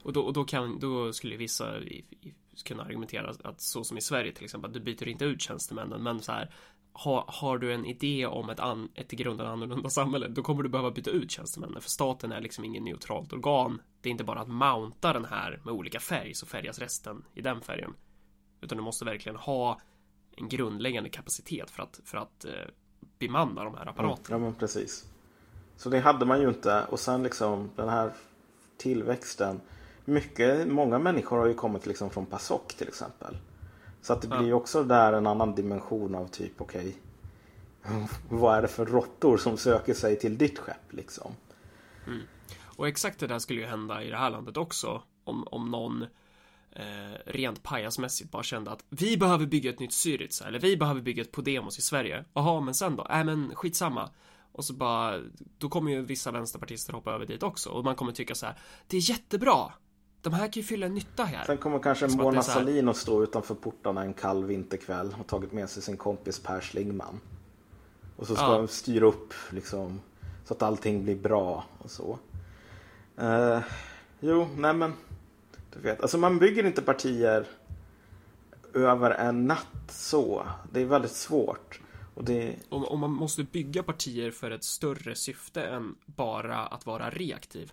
[0.02, 3.98] Och då, och då, kan, då skulle vissa i, i, kunna argumentera att så som
[3.98, 6.54] i Sverige till exempel, att du byter inte ut tjänstemännen men så här
[6.92, 10.62] har, har du en idé om ett, an, ett i grunden annorlunda samhälle, då kommer
[10.62, 13.82] du behöva byta ut tjänstemännen, för staten är liksom ingen neutralt organ.
[14.00, 17.40] Det är inte bara att mounta den här med olika färg, så färgas resten i
[17.40, 17.94] den färgen.
[18.60, 19.80] Utan du måste verkligen ha
[20.36, 22.52] en grundläggande kapacitet för att, för att eh,
[23.18, 24.36] bemanna de här apparaterna.
[24.36, 25.04] Mm, ja, men precis.
[25.76, 26.84] Så det hade man ju inte.
[26.90, 28.12] Och sen liksom den här
[28.76, 29.60] tillväxten.
[30.04, 33.36] Mycket, många människor har ju kommit liksom från PASOK till exempel.
[34.02, 36.96] Så att det blir också där en annan dimension av typ okej.
[37.84, 41.32] Okay, vad är det för råttor som söker sig till ditt skepp liksom?
[42.06, 42.20] Mm.
[42.62, 45.02] Och exakt det där skulle ju hända i det här landet också.
[45.24, 46.02] Om, om någon
[46.72, 51.00] eh, rent pajasmässigt bara kände att vi behöver bygga ett nytt Syriza eller vi behöver
[51.00, 52.24] bygga ett Podemos i Sverige.
[52.34, 53.06] Jaha, men sen då?
[53.10, 54.10] Äh, men skitsamma.
[54.52, 55.20] Och så bara,
[55.58, 58.58] då kommer ju vissa vänsterpartister hoppa över dit också och man kommer tycka så här.
[58.86, 59.72] Det är jättebra
[60.22, 61.44] de här kan ju fylla en nytta här.
[61.44, 65.26] Sen kommer kanske Som Mona här- Sahlin att stå utanför portarna en kall vinterkväll och
[65.26, 67.20] tagit med sig sin kompis Per Schlingman.
[68.16, 68.56] Och så ska Ja.
[68.58, 70.00] de styra upp liksom
[70.44, 72.18] så att allting blir bra och så.
[73.16, 73.60] Eh,
[74.20, 74.92] jo, nej men
[75.74, 77.46] du vet, alltså man bygger inte partier
[78.74, 80.46] över en natt så.
[80.72, 81.80] Det är väldigt svårt.
[82.14, 86.86] Och det, Och, och man måste bygga partier för ett större syfte än bara att
[86.86, 87.72] vara reaktiv.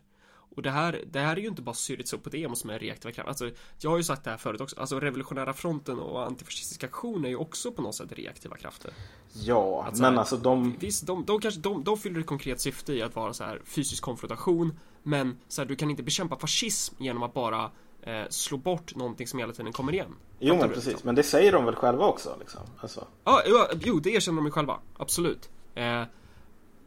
[0.58, 3.12] Och det här, det här är ju inte bara Syriza och Podemos som är reaktiva
[3.12, 3.30] krafter.
[3.30, 4.80] Alltså, jag har ju sagt det här förut också.
[4.80, 8.92] Alltså revolutionära fronten och antifascistisk aktion är ju också på något sätt reaktiva krafter.
[9.34, 10.76] ja, Att så men alltså de...
[10.80, 13.62] Visst, de, de kanske, de, de fyller ett konkret syfte i att vara så här
[13.66, 14.80] fysisk konfrontation.
[15.04, 19.28] Men så här, du kan inte bekämpa fascism genom att bara eh, slå bort någonting
[19.28, 20.16] som hela tiden kommer igen.
[20.40, 20.88] Jo, men precis.
[20.88, 21.06] liksom?
[21.06, 22.62] Men det säger de väl själva också liksom.
[22.80, 23.08] Alltså.
[23.24, 24.80] Ja, ja, jo, det erkänner de ju själva.
[24.98, 25.50] Absolut.
[25.76, 26.04] Eh,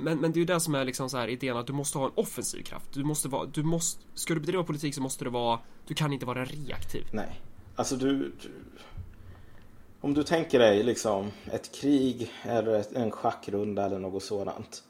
[0.04, 1.98] men, men det är ju det som är liksom så här idén att du måste
[1.98, 2.92] ha en offensiv kraft.
[2.92, 6.12] Du måste vara, du måste, ska du bedriva politik så måste du vara, du kan
[6.12, 7.06] inte vara reaktiv.
[7.12, 7.40] Nej.
[7.76, 8.50] Alltså du, du...
[10.00, 14.82] Om du tänker dig liksom ett krig eller ett- en schackrunda eller något sådant.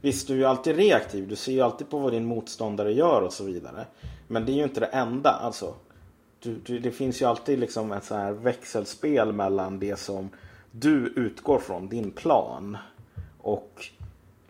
[0.00, 1.28] Visst, du är ju alltid reaktiv.
[1.28, 3.86] Du ser ju alltid på vad din motståndare gör och så vidare.
[4.28, 5.30] Men det är ju inte det enda.
[5.30, 5.74] Alltså,
[6.40, 10.28] du, du, det finns ju alltid liksom ett så här växelspel mellan det som
[10.70, 12.76] du utgår från, din plan.
[13.38, 13.86] Och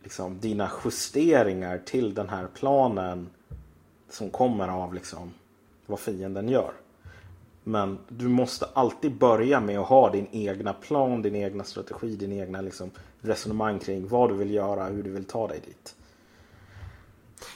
[0.09, 3.31] liksom dina justeringar till den här planen
[4.09, 5.35] som kommer av liksom
[5.87, 6.73] vad fienden gör.
[7.65, 12.33] Men du måste alltid börja med att ha din egna plan, din egna strategi, din
[12.33, 12.91] egna liksom
[13.21, 15.95] resonemang kring vad du vill göra, hur du vill ta dig dit.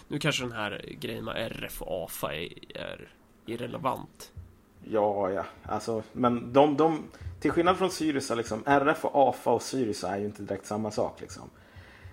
[0.09, 3.09] Nu kanske den här grejen med RF och AFA är,
[3.47, 4.33] irrelevant.
[4.85, 7.03] Ja, ja, alltså, men de, de
[7.41, 10.91] till skillnad från Syriza, liksom, RF och AFA och Syriza är ju inte direkt samma
[10.91, 11.21] sak.
[11.21, 11.51] Liksom.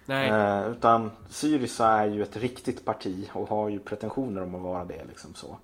[0.10, 4.62] Nej, Eh, utan Syriza är ju ett riktigt parti och har ju pretensioner om att
[4.62, 5.06] vara det.
[5.06, 5.58] Liksom så.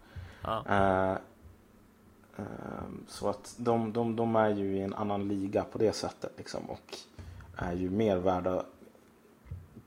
[0.70, 5.96] Eh, eh, så att de, de, de är ju i en annan liga på det
[5.96, 6.98] sättet liksom, och
[7.56, 8.64] är ju mer värda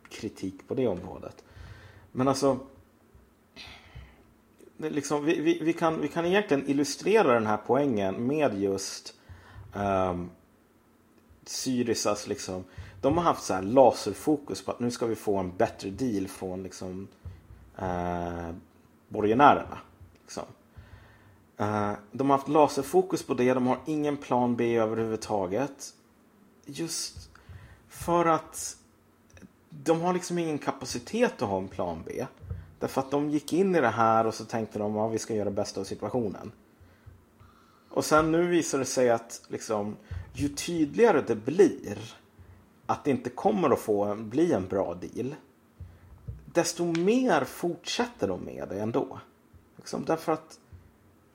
[0.09, 1.45] kritik på det området.
[2.13, 2.59] Men alltså
[4.77, 9.15] liksom, vi, vi, vi, kan, vi kan egentligen illustrera den här poängen med just
[9.75, 10.31] um,
[11.45, 12.65] Syrizas liksom
[13.01, 16.29] de har haft så här laserfokus på att nu ska vi få en bättre deal
[16.29, 17.09] från liksom
[17.79, 18.51] eh,
[19.09, 19.79] borgenärerna.
[20.23, 20.45] Liksom.
[21.57, 25.95] Eh, de har haft laserfokus på det, de har ingen plan B överhuvudtaget.
[26.65, 27.31] Just
[27.89, 28.77] för att
[29.71, 32.27] de har liksom ingen kapacitet att ha en plan B.
[32.79, 35.19] Därför att de gick in i det här och så tänkte de att ja, vi
[35.19, 36.53] ska göra det bästa av situationen.
[37.91, 39.97] Och sen nu visar det sig att liksom,
[40.33, 42.15] ju tydligare det blir
[42.89, 45.35] att det inte kommer att få bli en bra deal.
[46.45, 49.19] Desto mer fortsätter de med det ändå.
[49.77, 50.59] Liksom, därför att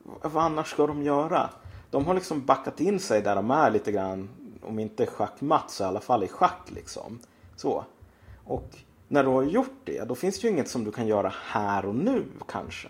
[0.04, 1.50] vad annars ska de göra?
[1.90, 4.30] De har liksom backat in sig där de är lite grann,
[4.62, 7.20] om inte schackmatt så i alla fall i schack liksom.
[7.56, 7.86] Så.
[8.46, 11.34] Och när du har gjort det, då finns det ju inget som du kan göra
[11.46, 12.90] här och nu kanske.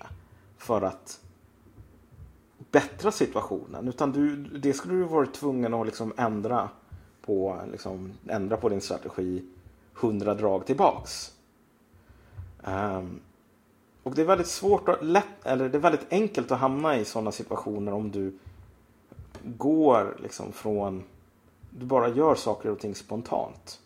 [0.58, 1.20] För att
[2.72, 3.88] bättra situationen.
[3.88, 6.70] Utan du, det skulle du varit tvungen att liksom ändra
[7.26, 9.44] på, liksom, ändra på din strategi
[9.94, 11.34] hundra drag tillbaks.
[12.64, 13.20] Um,
[14.04, 17.06] och det är väldigt svårt att lätt, eller det är väldigt enkelt att hamna i
[17.06, 18.40] sådana situationer om du
[19.44, 21.04] går liksom från,
[21.70, 23.80] du bara gör saker och ting spontant.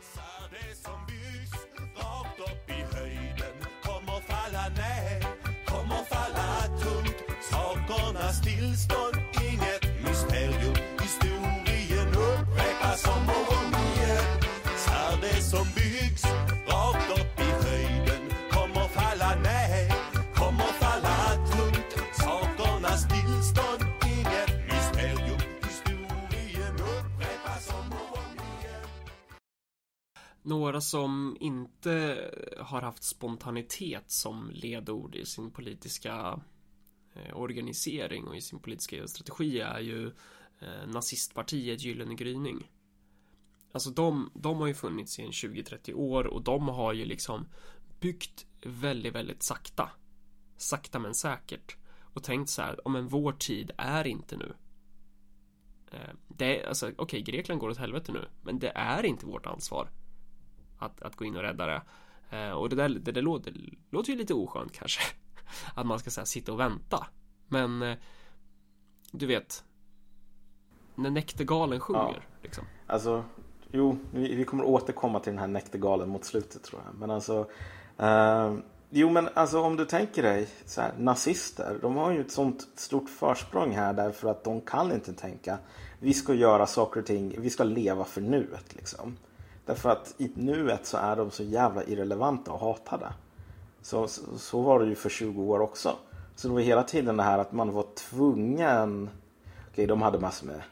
[0.00, 1.52] För det som byggs
[1.96, 5.22] rakt upp i höjden kommer falla ner,
[5.66, 7.16] kommer falla tungt.
[7.50, 9.03] Sakernas tillstånd,
[30.46, 36.40] Några som inte har haft spontanitet som ledord i sin politiska
[37.14, 40.06] eh, organisering och i sin politiska strategi är ju
[40.60, 42.70] eh, nazistpartiet Gyllene gryning.
[43.72, 47.46] Alltså de, de har ju funnits i en 20-30 år och de har ju liksom
[48.00, 49.90] byggt väldigt, väldigt sakta.
[50.56, 51.76] Sakta men säkert.
[52.00, 54.54] Och tänkt så här, om en vår tid är inte nu.
[55.90, 59.46] Eh, det är, alltså okej, Grekland går åt helvete nu, men det är inte vårt
[59.46, 59.90] ansvar
[60.78, 61.82] att, att gå in och rädda det.
[62.30, 63.54] Eh, och det där, det där låter,
[63.90, 65.02] låter ju lite oskönt kanske.
[65.74, 67.06] Att man ska så här, sitta och vänta.
[67.48, 67.96] Men eh,
[69.12, 69.64] du vet.
[70.94, 72.26] När näktergalen sjunger.
[72.42, 72.64] Liksom.
[72.86, 73.24] Alltså,
[73.70, 76.94] jo, vi, vi kommer återkomma till den här näktergalen mot slutet tror jag.
[76.94, 77.50] Men alltså,
[77.98, 78.54] eh,
[78.96, 81.78] Jo men alltså om du tänker dig så här, nazister.
[81.82, 85.58] De har ju ett sånt stort försprång här därför att de kan inte tänka
[86.04, 89.16] vi ska göra saker och ting, vi ska leva för nuet liksom.
[89.66, 93.12] Därför att i nuet så är de så jävla irrelevanta och hatade.
[93.82, 95.96] Så, så, så var det ju för 20 år också.
[96.36, 99.10] Så det var hela tiden det här att man var tvungen.
[99.70, 100.62] Okej, de hade massor med,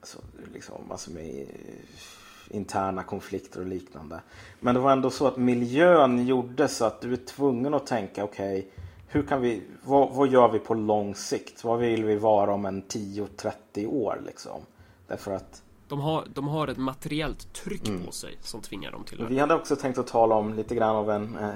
[0.00, 0.18] alltså,
[0.54, 4.20] liksom, massor med eh, interna konflikter och liknande.
[4.60, 8.24] Men det var ändå så att miljön gjorde så att du är tvungen att tänka
[8.24, 8.70] okej,
[9.08, 11.64] hur kan vi, vad, vad gör vi på lång sikt?
[11.64, 14.60] Vad vill vi vara om en 10-30 år liksom?
[15.06, 19.18] Därför att de har, de har ett materiellt tryck på sig som tvingar dem till
[19.18, 19.24] det.
[19.26, 21.54] Vi hade också tänkt att tala om lite grann av en, eh,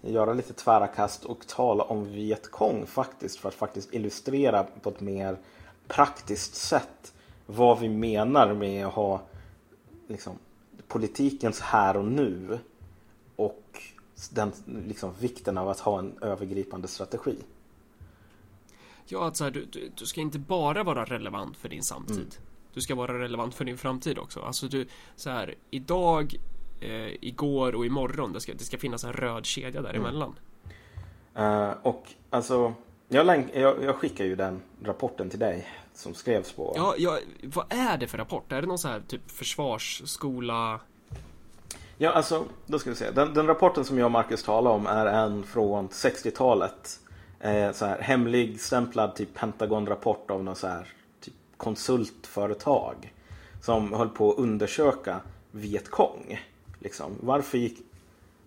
[0.00, 5.00] göra lite tvära kast och tala om Vietkong faktiskt för att faktiskt illustrera på ett
[5.00, 5.38] mer
[5.86, 7.14] praktiskt sätt
[7.46, 9.20] vad vi menar med att ha
[10.08, 10.38] liksom,
[10.88, 12.58] politikens här och nu
[13.36, 13.82] och
[14.30, 14.52] den
[14.86, 17.36] liksom, vikten av att ha en övergripande strategi.
[19.06, 22.36] Ja, att så här, du, du, du ska inte bara vara relevant för din samtid.
[22.78, 24.40] Du ska vara relevant för din framtid också.
[24.40, 24.86] Alltså du,
[25.16, 26.34] så här, idag,
[26.80, 30.38] eh, igår och imorgon, det ska, det ska finnas en röd kedja däremellan.
[31.34, 32.74] Eh, och alltså,
[33.08, 37.66] jag, jag, jag skickar ju den rapporten till dig som skrevs på Ja, ja, vad
[37.68, 38.52] är det för rapport?
[38.52, 40.80] Är det någon så här typ försvarsskola?
[41.96, 43.10] Ja, alltså, då ska vi se.
[43.10, 47.00] Den, den rapporten som jag och Marcus talar om är en från 60-talet.
[47.40, 50.97] Eh, så här, hemlig stämplad typ Pentagon-rapport av något så här
[51.58, 53.14] konsultföretag.
[53.62, 56.40] Som höll på att undersöka Vietkong.
[56.78, 57.12] Liksom.
[57.20, 57.78] Varför gick,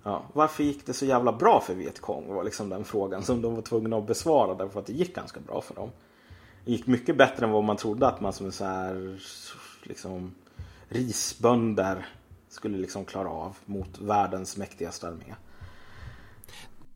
[0.03, 2.33] ja, varför gick det så jävla bra för Vietkong?
[2.33, 5.39] var liksom den frågan som de var tvungna att besvara därför att det gick ganska
[5.39, 5.89] bra för dem.
[6.65, 9.19] Det gick mycket bättre än vad man trodde att man som så här
[9.83, 10.35] liksom
[10.87, 12.05] risbönder
[12.49, 15.35] skulle liksom klara av mot världens mäktigaste armé.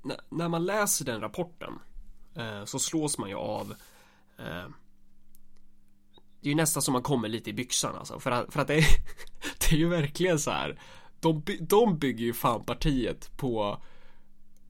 [0.06, 1.74] N- när man läser den rapporten
[2.36, 3.76] eh, så slås man ju av
[4.38, 4.66] eh,
[6.46, 8.20] det är ju nästan som man kommer lite i byxan alltså.
[8.20, 8.86] För att, för att det, är,
[9.60, 10.80] det är ju verkligen så här.
[11.20, 13.82] De, by- de bygger ju fan partiet på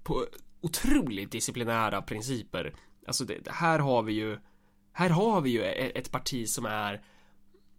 [0.04, 0.26] På
[0.62, 2.74] otroligt disciplinära principer.
[3.08, 4.40] Alltså det, här har vi ju
[4.92, 7.02] Här har vi ju e- ett parti som är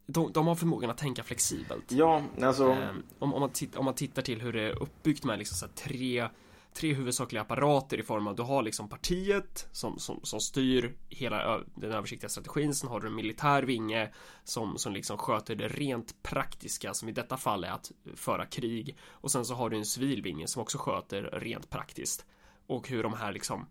[0.07, 1.93] de, de har förmågan att tänka flexibelt.
[1.93, 2.71] Ja, alltså.
[2.71, 5.57] Ehm, om, om, man titt, om man tittar till hur det är uppbyggt med liksom
[5.57, 6.29] så tre,
[6.77, 11.61] tre huvudsakliga apparater i form av du har liksom partiet som, som, som styr hela
[11.75, 12.75] den översiktliga strategin.
[12.75, 14.13] Sen har du en militär vinge
[14.45, 18.97] som, som liksom sköter det rent praktiska som i detta fall är att föra krig.
[19.09, 22.27] Och sen så har du en civil vinge som också sköter rent praktiskt.
[22.67, 23.67] Och hur de här liksom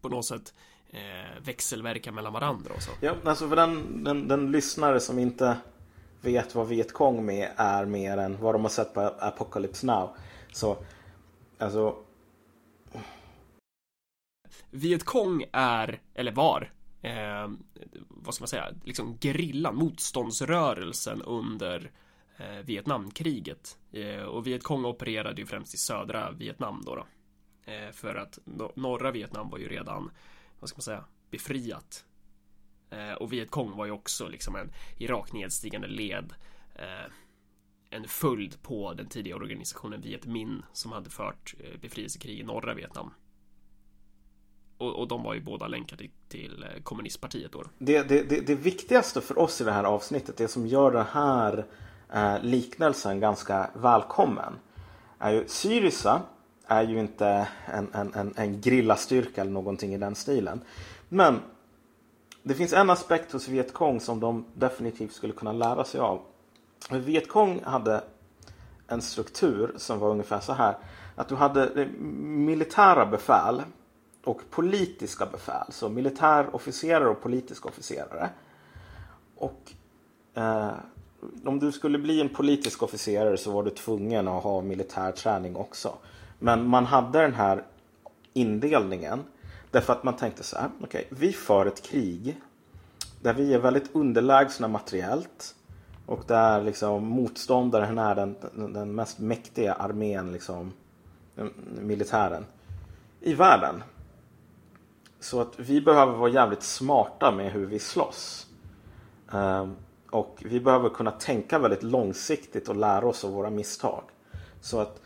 [0.00, 0.54] på något sätt
[0.90, 2.90] eh, växelverkar mellan varandra och så.
[3.00, 5.56] Ja, alltså för den, den, den lyssnare som inte
[6.20, 10.16] vet vad Vietkong med är mer än vad de har sett på Apocalypse Now.
[10.52, 10.76] Så,
[11.58, 11.96] alltså,
[14.70, 17.50] Vietkong är, eller var, eh,
[18.08, 21.90] vad ska man säga, liksom gerillan, motståndsrörelsen under
[22.36, 23.78] eh, Vietnamkriget.
[23.92, 26.94] Eh, och Vietkong opererade ju främst i södra Vietnam då.
[26.94, 27.06] då.
[27.72, 30.10] Eh, för att no norra Vietnam var ju redan,
[30.60, 32.04] vad ska man säga, befriat.
[32.90, 36.32] Eh, och Vietkong var ju också liksom en i nedstigande led
[36.74, 37.12] eh,
[37.90, 42.74] en följd på den tidiga organisationen Viet Minh som hade fört eh, befrielsekrig i norra
[42.74, 43.10] Vietnam.
[44.78, 47.64] Och, och de var ju båda länkade till, till eh, kommunistpartiet då.
[47.78, 51.06] det, det, det, det viktigaste för oss i det här avsnittet, det som gör den
[51.12, 51.66] här
[52.12, 54.58] eh, liknelsen ganska välkommen,
[55.18, 56.22] är ju Syriza
[56.66, 60.60] är ju inte en, en, en, en grillastyrka eller någonting i den stilen.
[61.08, 61.40] Men
[62.42, 66.20] det finns en aspekt hos Vietkong som de definitivt skulle kunna lära sig av.
[66.90, 68.04] Vietkong hade
[68.88, 70.76] en struktur som var ungefär så här.
[71.16, 71.88] Att du hade eh,
[72.20, 73.62] militära befäl
[74.24, 75.64] och politiska befäl.
[75.68, 78.30] Så militärofficerare och politiska officerare.
[79.36, 79.72] Och
[80.34, 80.70] eh,
[81.44, 85.56] om du skulle bli en politisk officerare så var du tvungen att ha militär träning
[85.56, 85.94] också.
[86.38, 87.64] Men man hade den här
[88.32, 89.24] indelningen
[89.70, 90.70] därför att man tänkte så här.
[90.82, 92.40] Okej, vi för ett krig
[93.22, 95.54] där vi är väldigt underlägsna materiellt.
[96.06, 98.36] Och där liksom motståndaren är den,
[98.72, 100.72] den, mest mäktiga armén, liksom,
[101.80, 102.44] militären,
[103.20, 103.82] i världen.
[105.20, 108.46] Så att vi behöver vara jävligt smarta med hur vi slåss.
[109.32, 109.76] Um,
[110.10, 114.02] och vi behöver kunna tänka väldigt långsiktigt och lära oss av våra misstag.
[114.60, 115.00] Så att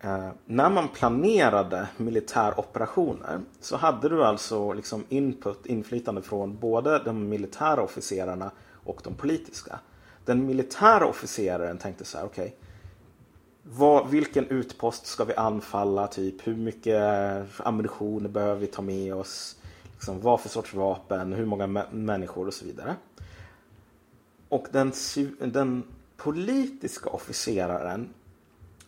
[0.00, 7.28] eh, när man planerade militäroperationer så hade du alltså liksom input, inflytande från både de
[7.28, 8.50] militära officerarna
[8.84, 9.78] och de politiska.
[10.24, 12.56] Den militära officeraren tänkte så här, okej,
[13.68, 16.06] vad, vilken utpost ska vi anfalla?
[16.06, 17.02] Typ hur mycket
[17.58, 19.56] ammunition behöver vi ta med oss?
[19.92, 21.32] Liksom, vad för sorts vapen?
[21.32, 22.96] Hur många mä- människor och så vidare.
[24.48, 24.92] Och den,
[25.38, 25.82] den
[26.16, 28.08] politiska officeraren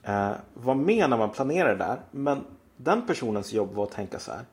[0.03, 2.01] eh, var med när man planerade det där.
[2.11, 2.45] Men
[2.77, 4.45] den personens jobb var att tänka så här.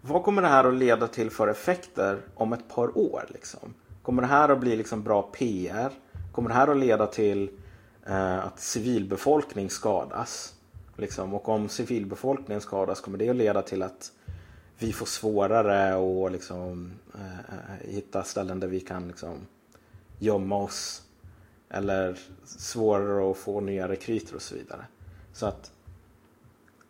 [0.00, 3.26] Vad kommer det här att leda till för effekter om ett par år?
[3.28, 3.74] Liksom?
[4.02, 5.90] Kommer det här att bli liksom bra PR?
[6.32, 7.50] Kommer det här att leda till
[8.10, 10.54] Eh, att civilbefolkning skadas?
[10.96, 11.34] Liksom?
[11.34, 14.12] Och om civilbefolkningen skadas kommer det att leda till att
[14.78, 15.94] vi får svårare
[16.26, 19.46] att liksom, eh, hitta ställen där vi kan liksom,
[20.18, 21.02] gömma oss.
[21.68, 24.84] Eller svårare att få nya rekryter och så vidare.
[25.32, 25.72] Så att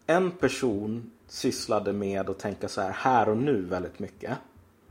[0.07, 4.39] en person sysslade med att tänka så här här och nu väldigt mycket.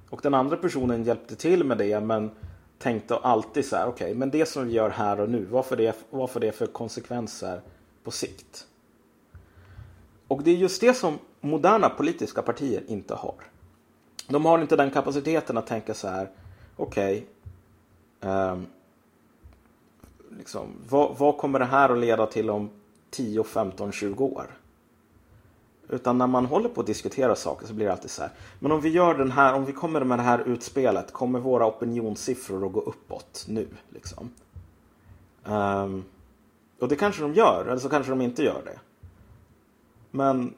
[0.10, 2.32] Och den andra personen hjälpte till med det men
[2.80, 5.76] tänkte alltid så här okej men det som vi gör här och nu vad får
[5.76, 7.62] det, vad får det för konsekvenser
[8.04, 8.68] på sikt?
[10.28, 13.36] Och det är just det som moderna politiska partier inte har.
[14.28, 16.30] De har inte den kapaciteten att tänka så här
[16.76, 17.26] okej
[18.22, 18.66] ehm,
[20.38, 22.70] liksom, vad, vad kommer det här att leda till om
[23.10, 24.59] 10, 15, 20 år?
[25.90, 28.32] Utan när man håller på att diskutera saker så blir det alltid så här.
[28.60, 31.68] Men om vi gör den här, om vi kommer med det här utspelet, kommer våra
[31.68, 33.68] opinionssiffror att gå uppåt nu?
[33.90, 34.30] Liksom?
[35.44, 36.06] Um,
[36.80, 38.80] och det kanske de gör, eller så kanske de inte gör det.
[40.12, 40.54] Men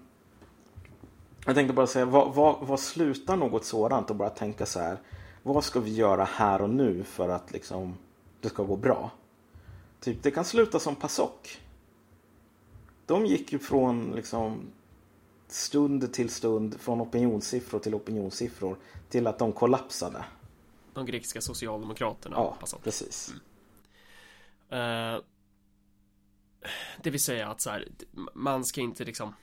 [1.46, 4.98] jag tänkte bara säga, vad, vad, vad slutar något sådant och bara tänka så här.
[5.44, 7.98] Vad ska vi göra här och nu för att liksom,
[8.42, 9.12] det ska gå bra?
[10.00, 11.62] Typ, det kan sluta som PASOK.
[13.06, 14.60] De gick ju från liksom
[15.54, 18.78] stund till stund, från opinionssiffror till opinionssiffror
[19.10, 20.26] till att de kollapsade.
[20.94, 22.36] De grekiska socialdemokraterna.
[22.36, 22.84] Ja, PASOK.
[22.84, 23.34] precis.
[24.70, 25.18] Eh,
[27.04, 27.88] det vill säga att så här,
[28.34, 29.34] man ska inte liksom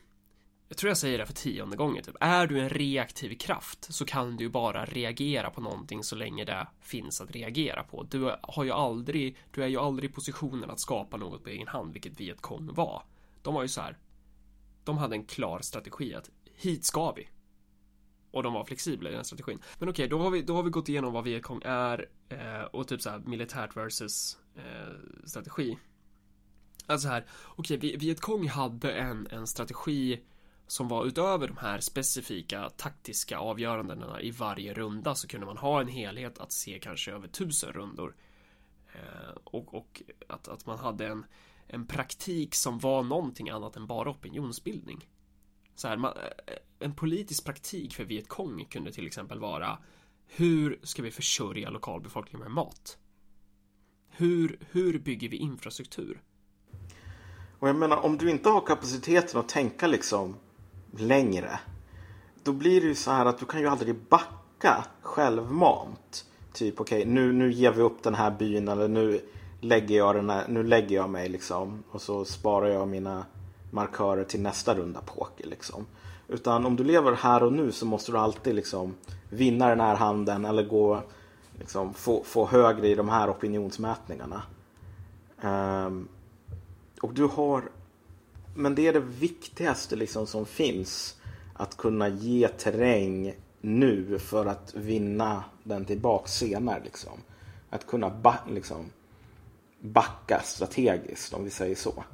[0.69, 2.17] jag tror jag säger det för tionde gången typ.
[2.21, 6.45] Är du en reaktiv kraft så kan du ju bara reagera på någonting så länge
[6.45, 8.03] det finns att reagera på.
[8.03, 11.69] Du har ju aldrig, du är ju aldrig i positionen att skapa något på egen
[11.69, 13.03] hand, vilket Vietcong var.
[13.43, 13.99] De var ju så här.
[14.89, 17.29] De hade en klar strategi att hit ska vi.
[18.31, 19.61] Och de var flexibla i den strategin.
[19.79, 22.89] Men okej, då har vi, då har vi gått igenom vad Vietcong är eh, och
[22.89, 25.79] typ så här militärt versus eh, strategi.
[26.87, 30.21] Alltså här, okej, okay, Vietcong hade en, en strategi
[30.67, 35.81] som var utöver de här specifika taktiska avgörandena i varje runda så kunde man ha
[35.81, 38.17] en helhet att se kanske över tusen rundor.
[38.93, 41.25] Eh, och och att, att man hade en,
[41.69, 45.09] en praktik som var någonting annat än bara opinionsbildning.
[45.75, 49.79] Så här, man, eh, en politisk praktik för Vietcong kunde till exempel vara
[50.27, 52.99] hur ska vi försörja lokalbefolkningen med mat?
[54.09, 56.23] Hur, hur bygger vi infrastruktur?
[57.59, 60.37] Och jag menar, om du inte har kapaciteten att tänka liksom
[60.97, 61.61] längre.
[62.43, 66.25] Då blir det ju så här att du kan ju aldrig backa självmant.
[66.53, 69.21] Typ okej, nu, nu ger vi upp den här byn eller nu
[69.61, 71.83] lägger jag, den här, nu lägger jag mig liksom.
[71.91, 73.27] Och så sparar jag mina
[73.71, 75.87] markörer till nästa runda poker liksom.
[76.29, 78.95] Utan om du lever här och nu så måste du alltid liksom
[79.31, 81.03] vinna den här handen eller gå
[81.59, 84.43] liksom, få, få högre i de här opinionsmätningarna.
[85.43, 86.09] Um,
[87.01, 87.63] och du har
[88.59, 91.17] men det är det viktigaste liksom som finns.
[91.55, 96.81] Att kunna ge terräng nu för att vinna den tillbaka senare.
[96.85, 97.13] Liksom.
[97.71, 98.91] Att kunna ba liksom,
[99.81, 102.05] backa strategiskt om vi säger så.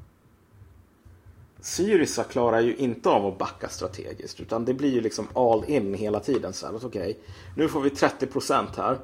[1.61, 5.95] Syriza klarar ju inte av att backa strategiskt utan det blir ju liksom all in
[5.95, 6.53] hela tiden.
[6.53, 7.19] Så här, att okej,
[7.57, 8.99] nu får vi 30% här.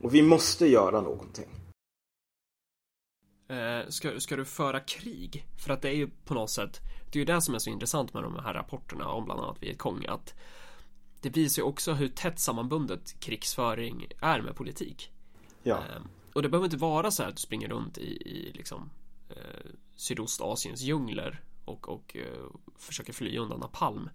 [0.00, 1.48] Och vi måste göra någonting.
[3.48, 5.46] Eh, ska, ska du föra krig?
[5.64, 6.80] För att det är ju på något sätt
[7.10, 9.62] Det är ju det som är så intressant med de här rapporterna om bland annat
[9.62, 10.34] Vietcong att
[11.20, 15.12] Det visar ju också hur tätt sammanbundet krigsföring är med politik
[15.62, 15.78] Ja.
[16.40, 18.90] Och det behöver inte vara så här att du springer runt i, i liksom
[19.28, 22.46] eh, Sydostasiens djungler och, och eh,
[22.78, 24.10] försöker fly undan napalm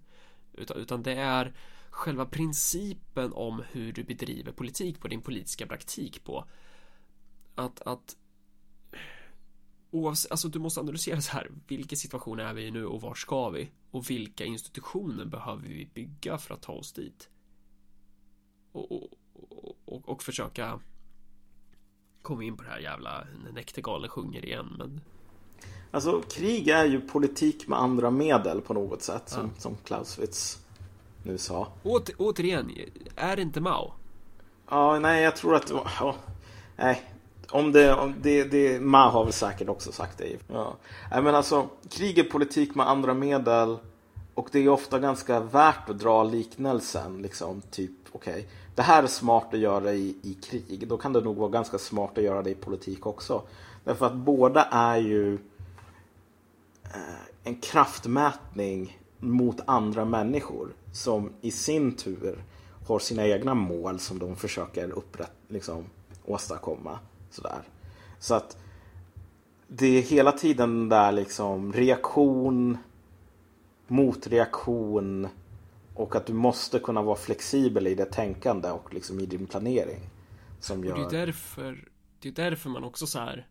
[0.52, 1.54] utan, utan det är
[1.90, 6.44] själva principen om hur du bedriver politik på din politiska praktik på
[7.54, 8.16] att, att
[9.90, 13.14] oavsett, alltså du måste analysera så här, vilken situation är vi i nu och var
[13.14, 13.70] ska vi?
[13.90, 17.28] Och vilka institutioner behöver vi bygga för att ta oss dit?
[18.72, 19.08] Och, och,
[19.84, 20.80] och, och försöka
[22.26, 25.00] komma in på det här jävla, när näktergalen sjunger igen, men
[25.90, 29.22] Alltså krig är ju politik med andra medel på något sätt.
[29.28, 30.58] Som, som Clausewitz
[31.22, 31.68] nu sa.
[31.82, 32.70] åter, återigen,
[33.16, 33.92] är det inte Mao?
[34.70, 35.72] Ja, nej, jag tror att...
[36.00, 36.14] Ja,
[36.76, 37.02] nej,
[37.50, 40.36] Om det, om det, det, Ma har väl säkert också sagt det.
[40.48, 40.76] Ja.
[41.10, 43.78] Nej, men alltså, krig är politik med andra medel.
[44.34, 47.22] Och det är ofta ganska värt att dra liknelsen.
[47.22, 48.44] Liksom, typ, okej, okay,
[48.76, 50.88] det här är smart att göra i, i krig.
[50.88, 53.42] Då kan det nog vara ganska smart att göra det i politik också.
[53.84, 55.34] Därför att båda är ju
[56.84, 60.74] eh, en kraftmätning mot andra människor.
[60.92, 62.44] Som i sin tur
[62.86, 65.84] har sina egna mål som de försöker upprätt, liksom,
[66.24, 66.98] åstadkomma.
[67.30, 67.62] Sådär.
[68.18, 68.56] Så att
[69.68, 72.78] det är hela tiden där liksom reaktion,
[73.86, 75.28] motreaktion
[75.96, 80.00] och att du måste kunna vara flexibel i det tänkande och liksom i din planering.
[80.60, 80.92] Som gör...
[80.92, 81.88] Och det är därför,
[82.18, 83.48] det är därför man också så här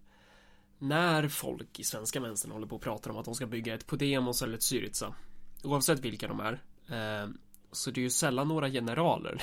[0.79, 3.87] när folk i svenska vänstern håller på och pratar om att de ska bygga ett
[3.87, 5.15] Podemos eller ett Syriza
[5.63, 6.53] oavsett vilka de är
[6.89, 7.29] eh,
[7.71, 9.41] så det är ju sällan några generaler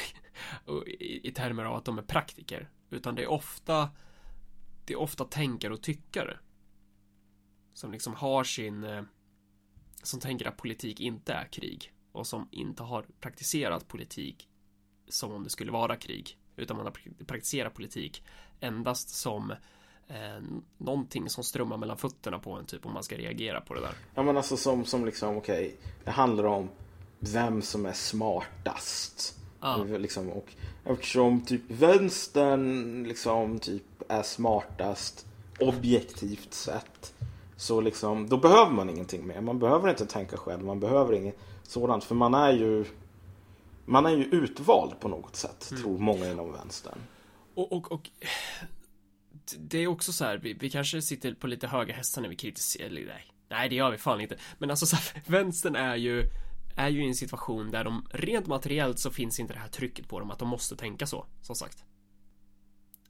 [1.00, 3.90] i, termer av att de är praktiker utan det är ofta
[4.84, 6.38] det är ofta tänkare och tyckare
[7.74, 9.02] som liksom har sin eh,
[10.02, 14.48] som tänker att politik inte är krig och som inte har praktiserat politik
[15.08, 18.24] som om det skulle vara krig utan man har praktiserat politik
[18.60, 19.50] endast som
[20.08, 20.42] eh,
[20.78, 23.94] någonting som strömmar mellan fötterna på en typ om man ska reagera på det där.
[24.14, 26.68] Ja men alltså som, som liksom okej, okay, det handlar om
[27.18, 29.38] vem som är smartast.
[29.60, 29.76] Ah.
[29.76, 30.52] Liksom, och
[30.84, 35.26] eftersom typ vänstern liksom typ är smartast
[35.60, 37.14] objektivt sett.
[37.56, 39.40] Så liksom, då behöver man ingenting mer.
[39.40, 40.64] Man behöver inte tänka själv.
[40.64, 41.38] Man behöver inget
[41.72, 42.04] sådant.
[42.04, 42.84] För man är ju
[43.84, 45.82] man är ju utvald på något sätt, mm.
[45.82, 46.98] tror många inom vänstern.
[47.54, 48.10] Och, och, och
[49.58, 52.36] det är också så här, vi, vi kanske sitter på lite höga hästar när vi
[52.36, 54.36] kritiserar, eller nej, nej det gör vi fan inte.
[54.58, 56.24] Men alltså så här, vänstern är ju
[56.76, 60.08] är ju i en situation där de rent materiellt så finns inte det här trycket
[60.08, 61.84] på dem att de måste tänka så, som sagt.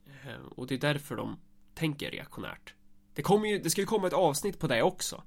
[0.05, 1.39] Eh, och det är därför de
[1.75, 2.73] tänker reaktionärt.
[3.13, 5.23] Det kommer ju, det ska ju komma ett avsnitt på det också.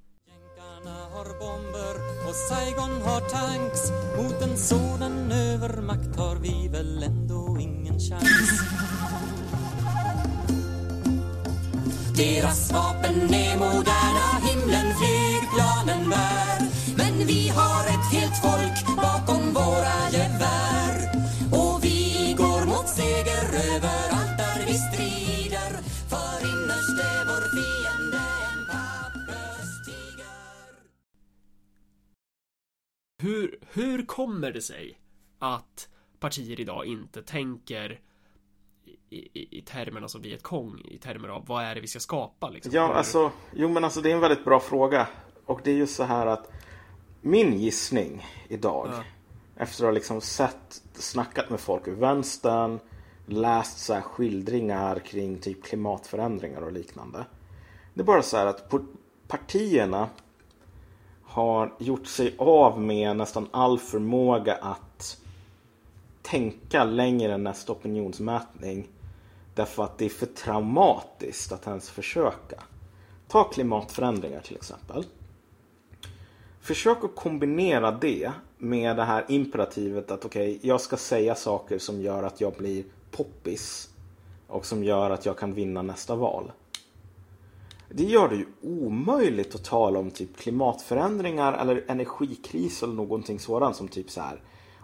[0.76, 3.92] Jänkarna har bomber och Saigon har tanks.
[4.16, 8.60] Mot en sådan övermakt har vi väl ändå ingen chans.
[12.16, 18.75] Deras vapen är moderna, himlen flygplanen bär Men vi har ett helt folk
[33.26, 34.98] hur, hur kommer det sig
[35.38, 35.88] att
[36.20, 38.00] partier idag inte tänker
[39.10, 42.50] i, i, i termerna som Vietkong, i termer av vad är det vi ska skapa?
[42.50, 42.72] Liksom?
[42.74, 45.08] Ja, alltså, jo men alltså det är en väldigt bra fråga.
[45.44, 46.50] Och det är ju så här att
[47.20, 49.02] min gissning idag, ja.
[49.56, 52.78] efter att ha liksom sett, snackat med folk ur vänstern,
[53.26, 57.24] läst så skildringar kring typ klimatförändringar och liknande.
[57.94, 58.72] Det är bara så här att
[59.28, 60.08] partierna
[61.36, 65.20] har gjort sig av med nästan all förmåga att
[66.22, 68.88] tänka längre än nästa opinionsmätning.
[69.54, 72.62] Därför att det är för traumatiskt att ens försöka.
[73.28, 75.04] Ta klimatförändringar till exempel.
[76.60, 81.78] Försök att kombinera det med det här imperativet att okej, okay, jag ska säga saker
[81.78, 83.90] som gör att jag blir poppis
[84.46, 86.52] och som gör att jag kan vinna nästa val.
[87.88, 93.76] Det gör det ju omöjligt att tala om typ klimatförändringar eller energikris eller någonting sådant
[93.76, 94.40] som typ så här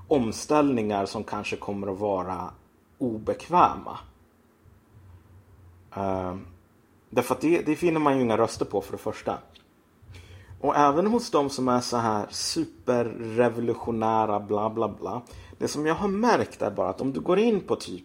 [0.08, 2.50] omställningar som kanske kommer att vara
[2.98, 3.98] obekväma.
[5.96, 6.36] Uh,
[7.10, 9.38] därför att det, det finner man ju inga röster på för det första.
[10.60, 15.22] Och även hos de som är så här superrevolutionära bla bla bla.
[15.58, 18.04] Det som jag har märkt är bara att om du går in på typ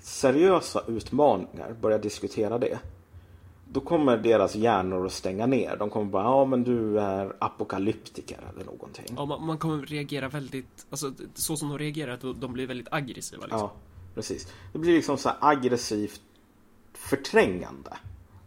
[0.00, 2.78] seriösa utmaningar, börjar diskutera det.
[3.76, 5.76] Då kommer deras hjärnor att stänga ner.
[5.76, 9.04] De kommer bara, ja men du är apokalyptiker eller någonting.
[9.16, 12.88] Ja, man, man kommer reagera väldigt, alltså så som de reagerar, att de blir väldigt
[12.90, 13.60] aggressiva liksom.
[13.60, 13.72] Ja,
[14.14, 14.48] precis.
[14.72, 16.20] Det blir liksom så aggressivt
[16.92, 17.96] förträngande.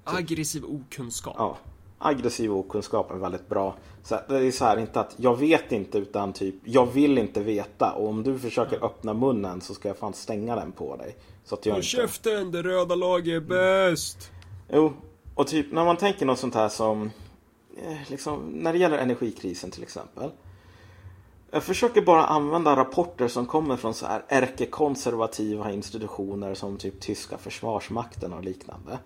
[0.04, 1.36] Aggressiv okunskap.
[1.38, 1.58] Ja
[2.00, 3.76] aggressiv okunskap är väldigt bra.
[4.04, 7.40] Så det är så här, inte att jag vet inte utan typ jag vill inte
[7.40, 11.16] veta och om du försöker öppna munnen så ska jag fan stänga den på dig.
[11.46, 11.88] Så att jag Håll inte...
[11.88, 14.32] käften, det röda laget är bäst!
[14.70, 14.82] Mm.
[14.84, 14.94] Jo,
[15.40, 17.12] och typ när man tänker något sånt här som
[17.78, 20.32] eh, liksom, när det gäller energikrisen till exempel.
[21.52, 27.38] Jag försöker bara använda rapporter som kommer från så här ärkekonservativa institutioner som typ tyska
[27.38, 29.00] försvarsmakten och liknande.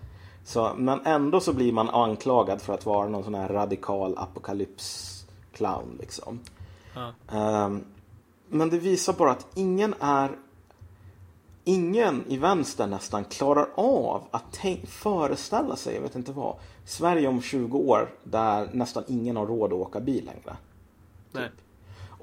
[0.46, 5.98] Så, men ändå så blir man anklagad för att vara någon sån här radikal apokalyps-clown
[6.00, 6.40] liksom.
[6.96, 7.14] Ja.
[7.66, 7.84] Um,
[8.48, 10.32] men det visar bara att ingen är
[11.64, 16.56] ingen i vänster nästan klarar av att föreställa sig, jag vet inte vad,
[16.86, 20.58] Sverige om 20 år där nästan ingen har råd att åka bil längre.
[21.32, 21.50] Nej.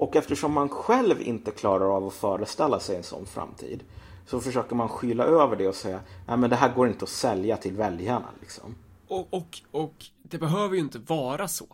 [0.01, 3.83] Och eftersom man själv inte klarar av att föreställa sig en sån framtid
[4.25, 7.09] så försöker man skylla över det och säga nej men det här går inte att
[7.09, 8.75] sälja till väljarna liksom.
[9.07, 11.65] Och, och, och det behöver ju inte vara så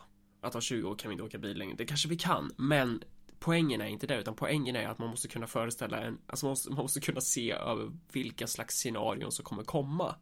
[0.41, 1.75] att om 20 år kan vi inte åka bil längre.
[1.77, 3.03] Det kanske vi kan, men
[3.39, 6.51] poängen är inte det, utan poängen är att man måste kunna föreställa en, alltså man
[6.51, 10.15] måste, man måste kunna se över vilka slags scenarion som kommer komma.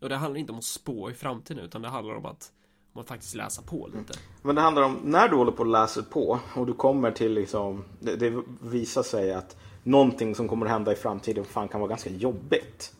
[0.00, 2.52] Och det handlar inte om att spå i framtiden, utan det handlar om att,
[2.94, 4.18] man faktiskt läsa på lite.
[4.42, 7.32] Men det handlar om när du håller på och läser på och du kommer till
[7.32, 11.80] liksom, det, det visar sig att någonting som kommer att hända i framtiden fan kan
[11.80, 12.92] vara ganska jobbigt.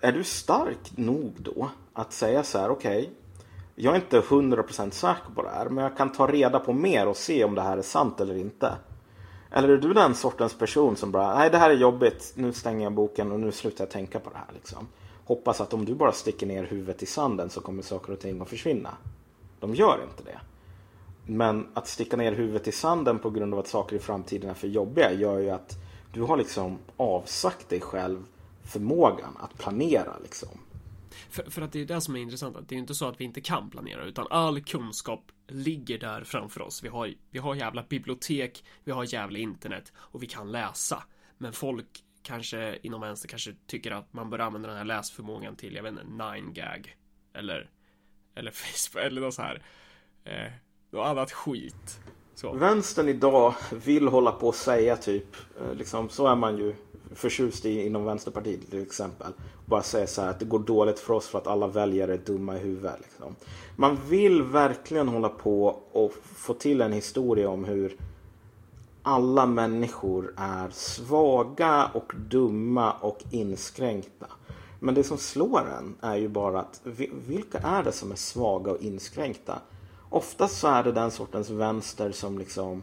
[0.00, 3.10] Är du stark nog då att säga så här, okej,
[3.74, 7.08] jag är inte 100% säker på det här, men jag kan ta reda på mer
[7.08, 8.72] och se om det här är sant eller inte.
[9.50, 12.84] Eller är du den sortens person som bara, nej det här är jobbigt, nu stänger
[12.84, 14.88] jag boken och nu slutar jag tänka på det här liksom.
[15.24, 18.40] Hoppas att om du bara sticker ner huvudet i sanden så kommer saker och ting
[18.40, 18.90] att försvinna.
[19.60, 20.40] De gör inte det.
[21.26, 24.54] Men att sticka ner huvudet i sanden på grund av att saker i framtiden är
[24.54, 25.76] för jobbiga gör ju att
[26.12, 28.24] du har liksom avsagt dig själv
[28.64, 30.48] förmågan att planera liksom.
[31.30, 33.20] För, för att det är det som är intressant, att det är inte så att
[33.20, 36.82] vi inte kan planera, utan all kunskap ligger där framför oss.
[36.82, 41.02] Vi har, vi har jävla bibliotek, vi har jävla internet och vi kan läsa.
[41.38, 45.74] Men folk kanske inom vänster kanske tycker att man bör använda den här läsförmågan till,
[45.74, 46.88] jag vet inte, 9gag.
[47.32, 47.70] Eller,
[48.34, 49.62] eller Facebook, eller något så här.
[50.24, 50.52] Eh,
[50.90, 52.00] något annat skit.
[52.34, 52.52] Så.
[52.52, 53.54] Vänstern idag
[53.84, 56.74] vill hålla på och säga typ, eh, liksom, så är man ju
[57.14, 59.32] förtjust i inom Vänsterpartiet till exempel.
[59.66, 62.18] Bara säga så här att det går dåligt för oss för att alla väljare är
[62.18, 62.96] dumma i huvudet.
[63.00, 63.36] Liksom.
[63.76, 67.96] Man vill verkligen hålla på och få till en historia om hur
[69.02, 74.26] alla människor är svaga och dumma och inskränkta.
[74.80, 76.80] Men det som slår en är ju bara att
[77.26, 79.58] vilka är det som är svaga och inskränkta?
[80.10, 82.82] Oftast så är det den sortens vänster som liksom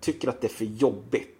[0.00, 1.31] tycker att det är för jobbigt.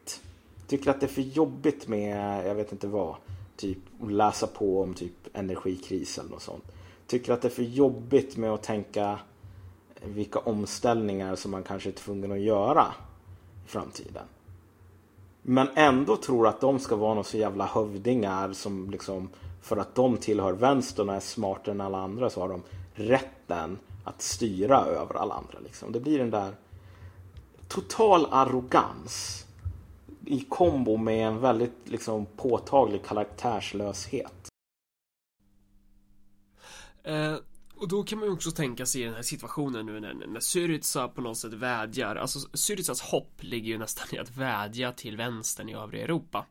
[0.73, 3.17] Tycker att det är för jobbigt med, jag vet inte vad,
[3.57, 6.65] typ läsa på om typ energikris eller något sånt.
[7.07, 9.19] Tycker att det är för jobbigt med att tänka
[10.05, 12.87] vilka omställningar som man kanske är tvungen att göra
[13.65, 14.25] i framtiden.
[15.43, 19.29] Men ändå tror att de ska vara några så jävla hövdingar som liksom
[19.63, 22.63] för att de tillhör vänstern och är smartare än alla andra så har de
[22.95, 25.59] rätten att styra över alla andra.
[25.65, 25.93] Liksom.
[25.93, 26.53] Det blir den där
[27.69, 29.47] total arrogans
[30.33, 34.49] i kombo med en väldigt liksom, påtaglig karaktärslöshet.
[37.05, 37.37] Eh,
[37.75, 40.41] och då kan man ju också tänka sig i den här situationen nu när, när
[40.41, 45.17] Syriza på något sätt vädjar, alltså Syrizas hopp ligger ju nästan i att vädja till
[45.17, 46.47] vänstern i övriga Europa.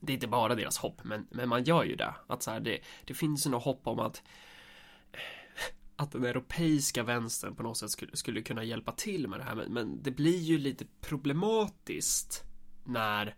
[0.00, 2.14] Det är inte bara deras hopp, men, men man gör ju det.
[2.26, 4.22] Att så här, det, det finns ju något hopp om att
[5.12, 5.18] eh,
[5.96, 9.54] att den europeiska vänstern på något sätt skulle, skulle kunna hjälpa till med det här
[9.54, 12.49] men, men det blir ju lite problematiskt
[12.90, 13.34] när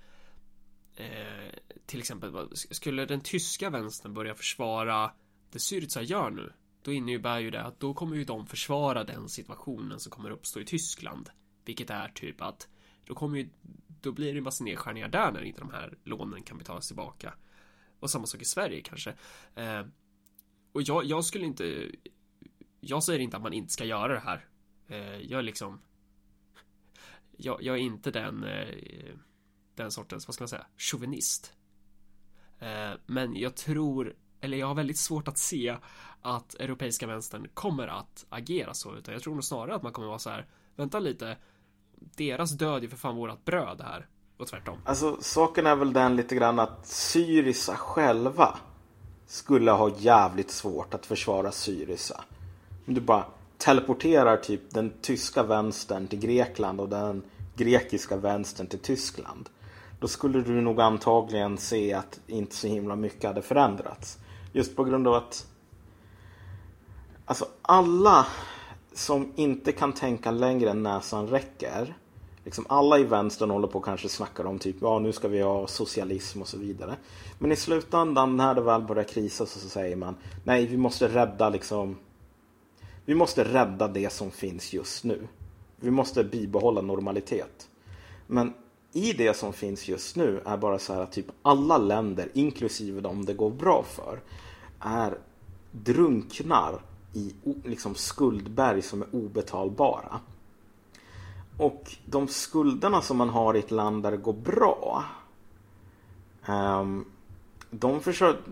[0.96, 1.52] eh,
[1.86, 5.12] till exempel skulle den tyska vänstern börja försvara
[5.50, 9.28] det Syriza gör nu då innebär ju det att då kommer ju de försvara den
[9.28, 11.30] situationen som kommer uppstå i Tyskland.
[11.64, 12.68] Vilket är typ att
[13.04, 13.48] då kommer ju
[14.00, 17.34] då blir det en massa nedskärningar där när inte de här lånen kan betalas tillbaka.
[18.00, 19.14] Och samma sak i Sverige kanske.
[19.54, 19.86] Eh,
[20.72, 21.90] och jag, jag skulle inte
[22.80, 24.46] jag säger inte att man inte ska göra det här.
[24.88, 25.80] Eh, jag är liksom
[27.36, 29.14] jag, jag är inte den eh,
[29.74, 31.52] den sortens, vad ska man säga, chauvinist.
[32.58, 35.76] Eh, men jag tror, eller jag har väldigt svårt att se
[36.22, 40.08] att europeiska vänstern kommer att agera så, utan jag tror nog snarare att man kommer
[40.08, 40.46] vara så här,
[40.76, 41.36] vänta lite,
[41.94, 44.06] deras död är för fan vårat bröd här.
[44.36, 44.78] Och tvärtom.
[44.84, 48.58] Alltså saken är väl den lite grann att Syriza själva
[49.26, 52.24] skulle ha jävligt svårt att försvara Syriza.
[52.86, 53.24] Om du bara
[53.58, 57.22] teleporterar typ den tyska vänstern till Grekland och den
[57.56, 59.48] grekiska vänstern till Tyskland.
[60.02, 64.18] Då skulle du nog antagligen se att inte så himla mycket hade förändrats.
[64.52, 65.46] Just på grund av att
[67.24, 68.26] Alltså alla
[68.92, 71.96] som inte kan tänka längre än näsan räcker.
[72.44, 75.40] Liksom alla i vänstern håller på och kanske snackar om typ ja nu ska vi
[75.40, 76.96] ha socialism och så vidare.
[77.38, 81.08] Men i slutändan när det väl börjar krisa så, så säger man nej vi måste
[81.08, 81.96] rädda liksom
[83.04, 85.28] vi måste rädda det som finns just nu.
[85.76, 87.68] Vi måste bibehålla normalitet.
[88.26, 88.54] Men
[88.92, 93.00] i det som finns just nu är bara så här att typ alla länder, inklusive
[93.00, 94.20] de det går bra för,
[94.80, 95.18] är
[95.70, 96.80] drunknar
[97.12, 97.34] i
[97.64, 100.20] liksom skuldberg som är obetalbara.
[101.58, 105.04] Och de skulderna som man har i ett land där det går bra
[106.46, 107.04] ehm,
[107.70, 108.42] de, försöker,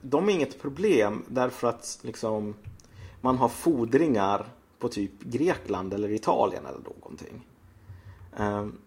[0.00, 2.54] de är inget problem därför att liksom,
[3.20, 4.46] man har fordringar
[4.78, 7.46] på typ Grekland eller Italien eller någonting.
[8.36, 8.78] Ehm,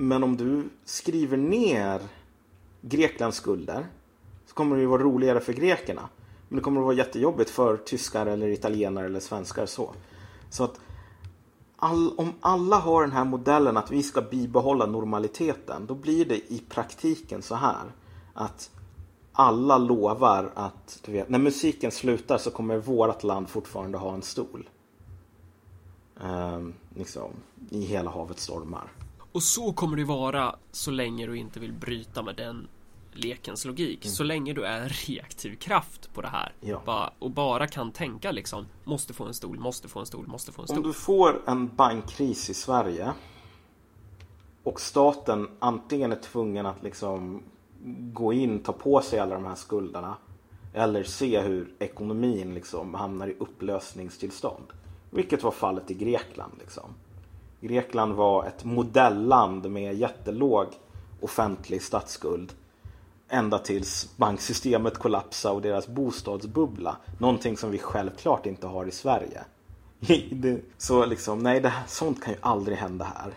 [0.00, 2.00] men om du skriver ner
[2.80, 3.86] Greklands skulder
[4.46, 6.08] så kommer det ju vara roligare för grekerna.
[6.48, 9.94] Men det kommer att vara jättejobbigt för tyskar eller italienare eller svenskar så.
[10.50, 10.80] Så att
[11.76, 16.52] all, om alla har den här modellen att vi ska bibehålla normaliteten då blir det
[16.52, 17.92] i praktiken så här
[18.34, 18.70] att
[19.32, 24.22] alla lovar att du vet, när musiken slutar så kommer vårt land fortfarande ha en
[24.22, 24.68] stol.
[26.20, 27.30] Ehm, liksom,
[27.70, 28.90] I hela havet stormar.
[29.32, 32.68] Och så kommer det vara så länge du inte vill bryta med den
[33.12, 34.04] lekens logik.
[34.06, 36.52] Så länge du är en reaktiv kraft på det här.
[36.60, 36.82] Ja.
[36.86, 40.52] Ba- och bara kan tänka liksom Måste få en stol, måste få en stol, måste
[40.52, 40.82] få en Om stol.
[40.82, 43.12] du får en bankkris i Sverige
[44.62, 47.42] och staten antingen är tvungen att liksom
[48.12, 50.16] gå in, ta på sig alla de här skulderna
[50.72, 54.64] eller se hur ekonomin liksom hamnar i upplösningstillstånd.
[55.10, 56.52] Vilket var fallet i Grekland.
[56.58, 56.94] Liksom.
[57.60, 60.66] Grekland var ett modellland med jättelåg
[61.20, 62.52] offentlig statsskuld
[63.28, 66.96] ända tills banksystemet kollapsade och deras bostadsbubbla.
[67.18, 69.44] Någonting som vi självklart inte har i Sverige.
[70.78, 73.34] Så liksom, nej, det här, sånt kan ju aldrig hända här.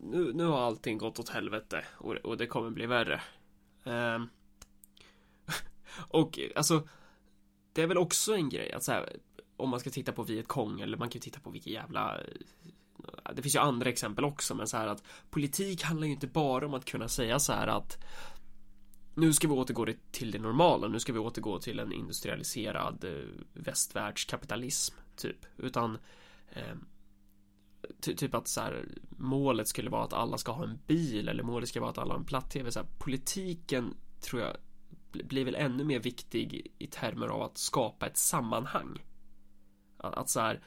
[0.00, 3.20] Nu, nu har allting gått åt helvete och, och det kommer bli värre.
[3.84, 4.30] Um,
[6.08, 6.88] och alltså,
[7.72, 9.16] det är väl också en grej att så här,
[9.56, 12.24] om man ska titta på Vietcong eller man kan ju titta på vilka jävla eh,
[13.34, 16.66] det finns ju andra exempel också men så här att politik handlar ju inte bara
[16.66, 18.04] om att kunna säga så här att
[19.14, 23.28] nu ska vi återgå till det normala, nu ska vi återgå till en industrialiserad eh,
[23.52, 25.98] västvärldskapitalism typ, utan
[26.50, 26.76] eh,
[28.00, 31.42] ty- typ att så här, målet skulle vara att alla ska ha en bil eller
[31.42, 32.70] målet ska vara att alla har en platt-tv.
[32.98, 34.56] Politiken tror jag
[35.12, 39.04] blir väl ännu mer viktig i termer av att skapa ett sammanhang.
[39.96, 40.60] Att, att så här,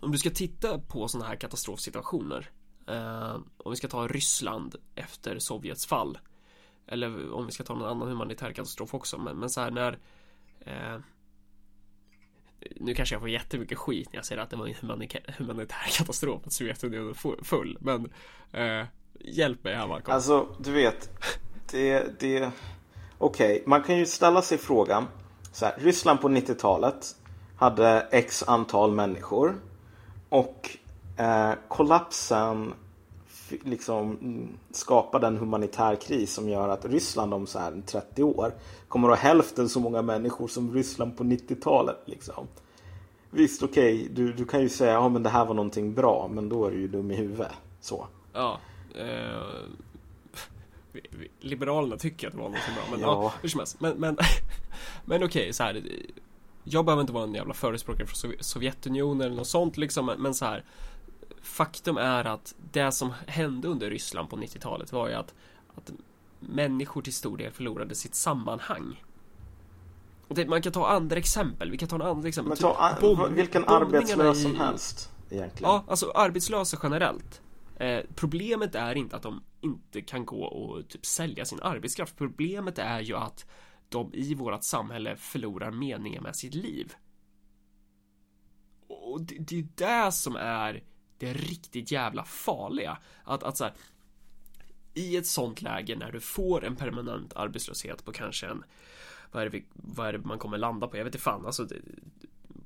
[0.00, 2.50] om du ska titta på sådana här katastrofsituationer.
[2.86, 6.18] Eh, om vi ska ta Ryssland efter Sovjets fall.
[6.86, 9.18] Eller om vi ska ta någon annan humanitär katastrof också.
[9.18, 9.98] Men, men så här när
[10.60, 10.98] eh,
[12.76, 15.88] nu kanske jag får jättemycket skit när jag säger att det var en humanitär, humanitär
[15.98, 17.78] katastrof att Sovjetunionen full.
[17.80, 18.10] Men
[18.52, 18.86] eh,
[19.20, 20.14] hjälp mig här Malcolm.
[20.14, 21.10] Alltså, du vet.
[21.70, 22.50] Det, det...
[23.18, 25.06] Okej, man kan ju ställa sig frågan.
[25.52, 27.16] Så här, Ryssland på 90-talet
[27.56, 29.60] hade x antal människor.
[30.28, 30.78] Och
[31.16, 32.74] eh, kollapsen
[33.48, 38.52] liksom mm, skapade en humanitär kris som gör att Ryssland om så här 30 år
[38.88, 41.96] kommer att ha hälften så många människor som Ryssland på 90-talet.
[42.04, 42.46] Liksom.
[43.30, 46.48] Visst, okej, du, du kan ju säga ja, men det här var någonting bra, men
[46.48, 47.52] då är du ju dum i huvudet.
[47.80, 48.06] Så.
[48.32, 48.58] Ja.
[48.94, 49.42] Eh,
[51.40, 52.84] Liberalerna tycker att det var någonting bra.
[52.90, 53.32] Men ja, Ja.
[53.42, 53.80] hur som helst.
[53.80, 54.16] Men, men,
[55.04, 55.82] men okej, så här.
[56.64, 60.06] Jag behöver inte vara en jävla förespråkare för Sov- Sovjetunionen eller något sånt liksom.
[60.18, 60.64] Men så här.
[61.44, 65.34] Faktum är att det som hände under Ryssland på 90-talet var ju att,
[65.74, 65.90] att
[66.40, 69.04] människor till stor del förlorade sitt sammanhang.
[70.28, 71.70] Det, man kan ta andra exempel.
[71.70, 72.48] Vi kan ta en andra exempel.
[72.48, 75.10] Men Typ ta a- bomb- vilken arbetslös i- som helst.
[75.30, 75.70] Egentligen.
[75.72, 77.40] Ja, alltså arbetslösa generellt.
[77.76, 82.16] Eh, problemet är inte att de inte kan gå och typ sälja sin arbetskraft.
[82.16, 83.46] Problemet är ju att
[83.88, 86.92] de i vårt samhälle förlorar meningen med sitt liv.
[88.88, 89.66] Och det, det är
[90.06, 90.82] det som är
[91.18, 92.98] det riktigt jävla farliga.
[93.24, 93.72] Att, att så här,
[94.94, 98.64] i ett sånt läge när du får en permanent arbetslöshet på kanske en
[99.32, 100.96] vad är det, vi, vad är det man kommer landa på?
[100.96, 101.76] Jag vet inte fan alltså det,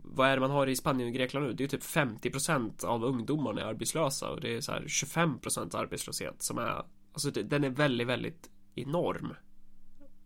[0.03, 1.53] vad är det man har i Spanien och Grekland nu?
[1.53, 6.43] Det är typ 50% av ungdomarna är arbetslösa och det är så här 25% arbetslöshet
[6.43, 6.83] som är
[7.13, 9.35] Alltså det, den är väldigt, väldigt enorm.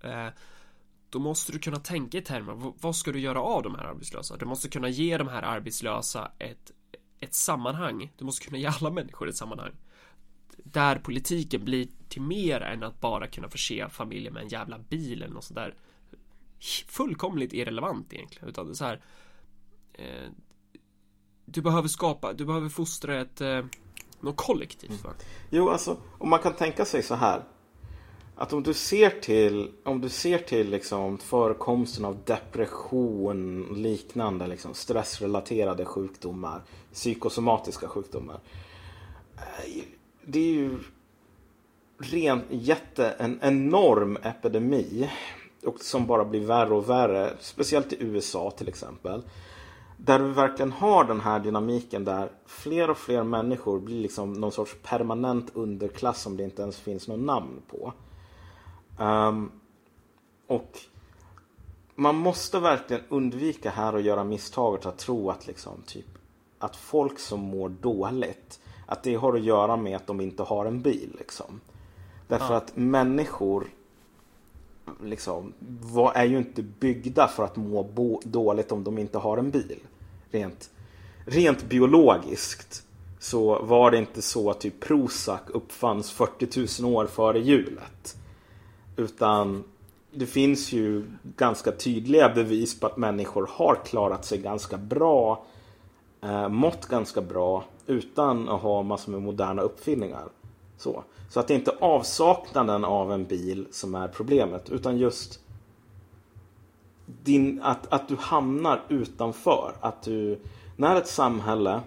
[0.00, 0.28] Eh,
[1.10, 4.36] då måste du kunna tänka i termer vad ska du göra av de här arbetslösa?
[4.36, 6.70] Du måste kunna ge de här arbetslösa ett,
[7.22, 8.12] ett sammanhang.
[8.18, 9.72] Du måste kunna ge alla människor ett sammanhang.
[10.56, 15.22] Där politiken blir till mer än att bara kunna förse familjer med en jävla bil
[15.22, 15.74] eller något sånt där
[16.88, 19.00] fullkomligt irrelevant egentligen utan det är så här
[19.92, 20.30] eh,
[21.44, 23.64] du behöver skapa, du behöver fostra ett eh,
[24.20, 25.02] något kollektivt Mm.
[25.02, 25.10] va?
[25.50, 27.44] Jo, alltså, om man kan tänka sig så här.
[28.42, 34.74] Att om du ser till, om du ser till liksom förekomsten av depression, liknande liksom
[34.74, 36.62] stressrelaterade sjukdomar,
[36.92, 38.40] psykosomatiska sjukdomar.
[39.36, 39.82] Eh,
[40.24, 40.78] det är ju
[41.98, 45.10] ren, jätte, en enorm epidemi.
[45.66, 47.32] Och som bara blir värre och värre.
[47.40, 49.22] Speciellt i USA till exempel.
[49.96, 54.52] Där vi verkligen har den här dynamiken där fler och fler människor blir liksom någon
[54.52, 57.92] sorts permanent underklass som det inte ens finns något namn på.
[58.98, 59.50] Ehm,
[60.46, 60.78] och
[61.94, 66.06] man måste verkligen undvika här att göra misstaget att tro att liksom typ
[66.58, 70.66] att folk som mår dåligt att det har att göra med att de inte har
[70.66, 71.60] en bil liksom.
[72.28, 72.56] Därför Ja.
[72.56, 73.66] att människor
[75.02, 79.38] liksom var, är ju inte byggda för att må bo, dåligt om de inte har
[79.38, 79.78] en bil.
[80.30, 80.70] Rent,
[81.26, 82.82] rent biologiskt
[83.18, 88.16] så var det inte så att typ Prozac uppfanns 40 000 år före hjulet.
[88.96, 89.64] Utan
[90.10, 91.04] det finns ju
[91.36, 95.44] ganska tydliga bevis på att människor har klarat sig ganska bra,
[96.22, 100.28] eh, mått ganska bra utan att ha massor med moderna uppfinningar.
[100.76, 101.04] Så.
[101.30, 105.40] så att det är inte avsaknaden av en bil som är problemet utan just
[107.06, 109.74] din, att, att du hamnar utanför.
[109.80, 110.38] Att du,
[110.76, 111.80] när ett samhälle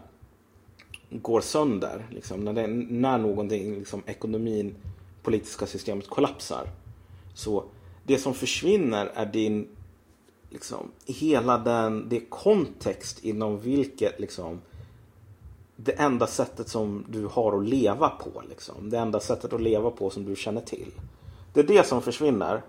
[1.10, 4.76] går sönder, liksom, när, det, när någonting, liksom, ekonomin,
[5.24, 6.68] politiska systemet kollapsar.
[7.36, 7.64] Så
[8.04, 9.68] det som försvinner är din,
[10.50, 14.62] liksom, hela den, det kontext inom vilket liksom,
[15.76, 18.44] det enda sättet som du har att leva på.
[18.50, 18.90] Liksom.
[18.90, 20.92] Det enda sättet att leva på som du känner till.
[21.54, 22.64] Det är det som försvinner.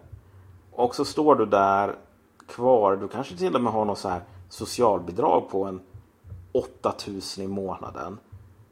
[0.72, 1.98] Och så står du där
[2.46, 2.96] kvar.
[2.96, 5.80] Du kanske till och med har något så här socialbidrag på en
[6.52, 8.18] 8000 i månaden.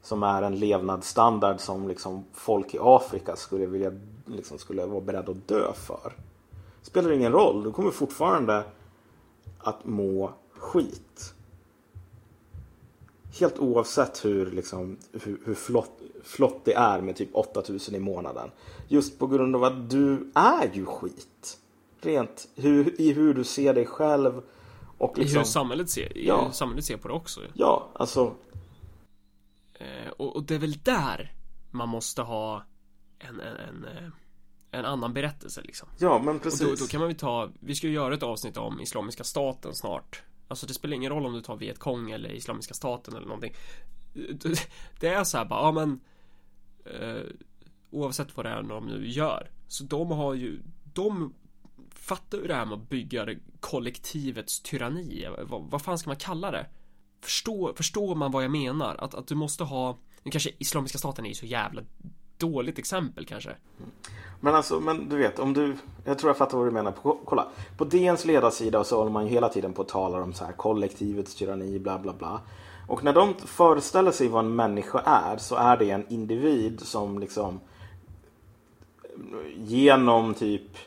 [0.01, 3.91] Som är en levnadsstandard som liksom folk i Afrika skulle vilja
[4.25, 6.13] liksom skulle vara beredda att dö för.
[6.81, 7.63] Spelar ingen roll.
[7.63, 8.63] Du kommer fortfarande
[9.59, 11.33] att må skit.
[13.39, 18.51] Helt oavsett hur, liksom, hur, hur flott, flott det är med typ 8000 i månaden.
[18.87, 21.57] Just på grund av att du är ju skit.
[22.01, 24.41] Rent hur, i hur du ser dig själv.
[24.97, 26.45] Och I liksom, hur samhället ser, i Ja.
[26.45, 28.33] hur samhället ser på det också Ja, alltså.
[29.73, 31.33] eh, och, och det är väl där
[31.71, 32.63] man måste ha
[33.19, 34.09] en, en, en, eh,
[34.71, 36.61] en annan berättelse liksom Ja, men Och precis.
[36.61, 39.75] då, då kan man väl ta, vi ska ju göra ett avsnitt om Islamiska staten
[39.75, 43.53] snart Alltså det spelar ingen roll om du tar Vietkong eller Islamiska staten eller någonting
[44.99, 45.99] Det är så här bara, ja men
[46.85, 47.23] eh,
[47.89, 50.59] Oavsett vad det är de nu gör Så de har ju,
[50.93, 51.33] de
[51.89, 53.27] Fattar ju det här med att bygga
[53.59, 56.65] kollektivets tyranni vad, vad fan ska man kalla det?
[57.21, 58.95] Förstår, förstår man vad jag menar?
[58.95, 61.81] Att, att du måste ha Nu kanske Islamiska staten är ju så jävla
[62.37, 63.55] Dåligt exempel kanske
[64.39, 65.75] Men alltså, men du vet, om du...
[66.05, 66.91] Jag tror jag fattar vad du menar.
[66.91, 70.33] På, kolla, på DNs ledarsida så håller man ju hela tiden på att tala om
[70.33, 72.41] så här kollektivets tyranni, bla bla bla.
[72.87, 77.19] Och när de föreställer sig vad en människa är så är det en individ som
[77.19, 77.59] liksom
[79.57, 80.77] genom typ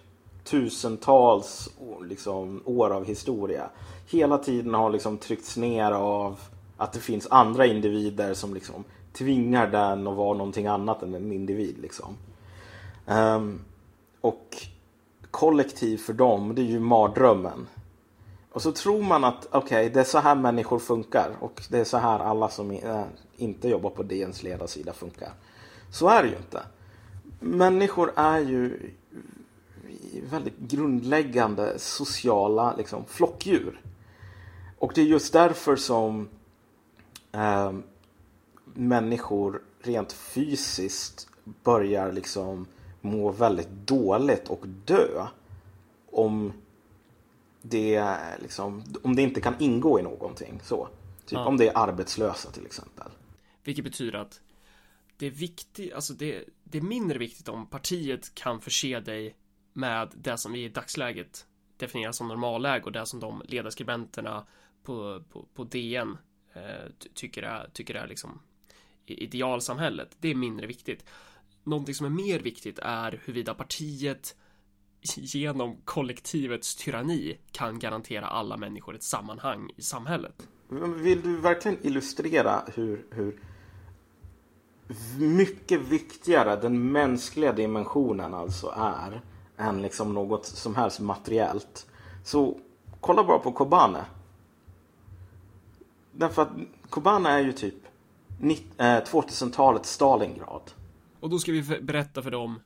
[0.44, 1.70] tusentals
[2.02, 3.70] liksom, år av historia
[4.10, 6.40] hela tiden har liksom tryckts ner av
[6.76, 11.32] att det finns andra individer som liksom tvingar den att vara någonting annat än en
[11.32, 11.78] individ.
[11.78, 12.16] Liksom.
[13.06, 13.60] Um,
[14.20, 14.56] och
[15.30, 17.66] kollektiv för dem, det är ju mardrömmen.
[18.52, 21.84] Och så tror man att okej, det är så här människor funkar och det är
[21.84, 23.04] så här alla som eh,
[23.36, 25.32] inte jobbar på DNs ledarsida funkar.
[25.90, 26.62] Så är det ju inte.
[27.40, 28.90] Människor är ju
[30.30, 33.80] väldigt grundläggande sociala liksom, flockdjur.
[34.78, 36.28] Och det är just därför som
[37.32, 37.72] eh,
[38.78, 42.66] människor rent fysiskt börjar liksom
[43.00, 45.26] må väldigt dåligt och dö
[46.12, 46.52] om
[47.62, 48.04] det,
[48.42, 50.60] liksom, om det inte kan ingå i någonting.
[50.62, 50.88] Så.
[51.26, 51.46] Typ Ja.
[51.46, 53.10] om det är arbetslösa till exempel.
[53.64, 54.40] Vilket betyder att
[55.16, 59.36] det är viktigt, alltså det, det är mindre viktigt om partiet kan förse dig
[59.72, 64.46] med det som vi i dagsläget definierar som normalläge och det som de ledarskribenterna
[64.82, 66.16] på, på, på DN
[66.52, 66.62] eh,
[66.98, 68.40] ty- tycker är, tycker är liksom
[69.14, 70.16] idealsamhället.
[70.20, 71.04] Det är mindre viktigt.
[71.64, 74.36] Någonting som är mer viktigt är huruvida partiet
[75.16, 80.48] genom kollektivets tyranni kan garantera alla människor ett sammanhang i samhället.
[80.96, 83.40] Vill du verkligen illustrera hur, hur
[85.18, 89.20] mycket viktigare den mänskliga dimensionen alltså är
[89.56, 91.86] än liksom något som helst materiellt.
[92.24, 92.60] Så
[93.00, 94.04] kolla bara på Kobane.
[96.12, 96.52] Därför att
[96.90, 97.87] Kobane är ju typ
[98.40, 100.70] 2000-talets eh, Stalingrad.
[101.20, 102.60] Och då ska vi berätta för dem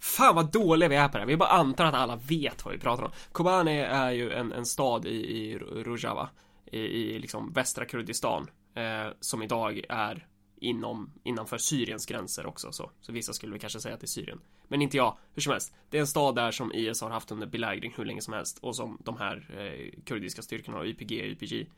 [0.00, 1.26] Fan vad dåliga vi är på det här.
[1.26, 3.10] Vi bara antar att alla vet vad vi pratar om.
[3.32, 6.28] Kobane är ju en, en stad i, i Rojava
[6.66, 12.90] i, i liksom västra Kurdistan eh, som idag är inom, innanför Syriens gränser också så.
[13.00, 14.40] Så vissa skulle väl kanske säga att det är Syrien.
[14.68, 15.74] Men inte jag, hur som helst.
[15.90, 18.58] Det är en stad där som IS har haft under belägring hur länge som helst
[18.58, 21.70] och som de här eh, kurdiska styrkorna och YPG, YPG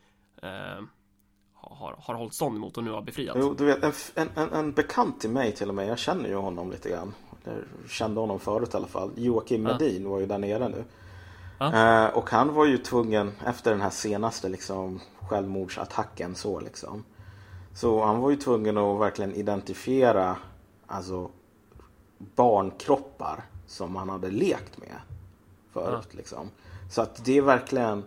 [0.42, 0.82] eh,
[1.62, 3.36] har, har hållit stånd emot och nu har befriat.
[3.40, 6.34] Jo, du vet, en, en, en, bekant till mig till och med, jag känner ju
[6.34, 7.14] honom lite grann.
[7.44, 9.10] Eller kände honom förut i alla fall.
[9.16, 9.72] Joakim Ja.
[9.72, 10.84] Medin var ju där nere nu.
[11.58, 12.06] Ja.
[12.06, 17.04] Eh, och han var ju tvungen, efter den här senaste liksom, självmordsattacken så liksom.
[17.74, 20.36] Så han var ju tvungen att verkligen identifiera
[20.86, 21.30] alltså,
[22.18, 24.96] barnkroppar som han hade lekt med
[25.72, 26.14] förut.
[26.14, 26.50] Liksom.
[26.90, 28.04] Så att det är verkligen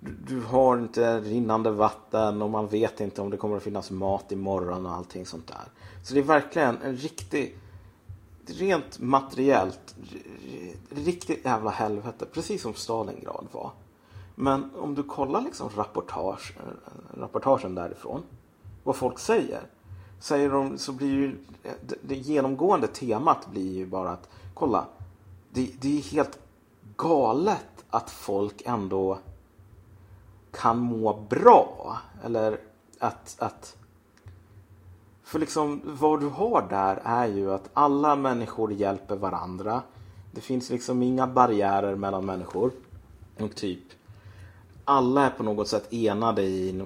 [0.00, 4.32] du, har inte rinnande vatten och man vet inte om det kommer att finnas mat
[4.32, 5.64] imorgon och allting sånt där.
[6.02, 7.58] Så det är verkligen en riktig
[8.46, 9.94] rent materiellt
[10.90, 12.26] riktigt jävla helvete.
[12.32, 13.70] Precis som Stalingrad var.
[14.34, 16.54] Men om du kollar liksom rapportage,
[17.14, 18.22] rapportagen därifrån.
[18.84, 19.62] Vad folk säger.
[20.20, 24.86] Säger de så blir ju det, det genomgående temat blir ju bara att kolla.
[25.50, 26.38] Det, det är helt
[26.96, 29.18] galet att folk ändå
[30.58, 31.98] kan må bra.
[32.24, 32.60] Eller
[32.98, 33.76] att, att
[35.22, 39.82] för liksom vad du har där är ju att alla människor hjälper varandra.
[40.32, 42.70] Det finns liksom inga barriärer mellan människor.
[43.40, 43.82] Och typ
[44.84, 46.82] alla är på något sätt enade i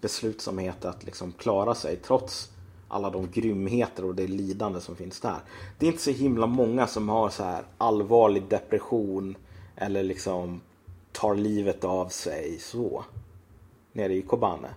[0.00, 2.50] beslutsamhet att liksom klara sig trots
[2.88, 5.38] alla de grymheter och det lidande som finns där.
[5.78, 9.36] Det är inte så himla många som har så här allvarlig depression
[9.76, 10.60] eller liksom
[11.12, 13.04] tar livet av sig så.
[13.92, 14.68] Nere i Kobane.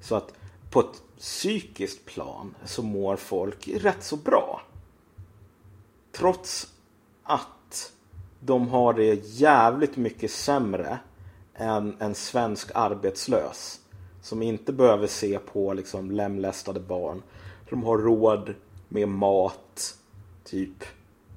[0.00, 0.32] Så att
[0.70, 4.62] på ett psykiskt plan så mår folk rätt så bra.
[6.12, 6.72] Trots
[7.22, 7.92] att
[8.40, 10.98] de har det jävligt mycket sämre
[11.54, 13.80] än en svensk arbetslös.
[14.22, 17.22] Som inte behöver se på liksom lemlästade barn.
[17.70, 18.54] De har råd
[18.88, 19.98] med mat,
[20.44, 20.84] typ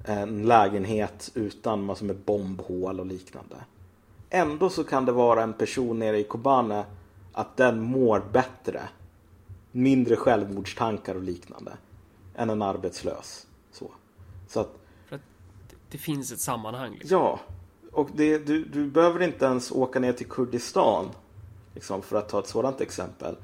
[0.04, 3.56] en lägenhet utan massor med bombhål och liknande.
[4.30, 6.84] Ändå så kan det vara en person nere i Kobane
[7.32, 8.88] att den mår bättre.
[9.72, 11.72] Mindre självmordstankar och liknande.
[12.34, 13.46] Än en arbetslös.
[13.72, 13.90] Så,
[14.48, 15.22] så att För att
[15.90, 17.18] det, finns ett sammanhang liksom.
[17.18, 17.40] Ja,
[17.92, 21.08] och det, du, du behöver inte ens åka ner till Kurdistan
[21.74, 23.36] liksom, för att ta ett sådant exempel.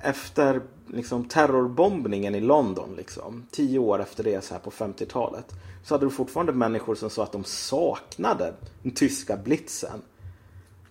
[0.00, 5.54] Efter liksom, terrorbombningen i London, liksom, tio år efter det, så här på 50-talet,
[5.84, 10.02] så hade du fortfarande människor som sa att de saknade den tyska blitzen.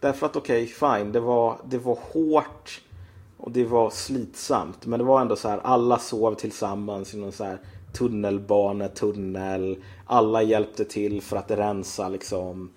[0.04, 2.82] Därför att okej, fine, det var, det var hårt
[3.38, 4.86] och det var slitsamt.
[4.86, 7.60] Men det var ändå så här, alla sov tillsammans i någon så här
[7.94, 9.84] tunnelbanetunnel.
[10.06, 12.70] Alla hjälpte till för att rensa liksom.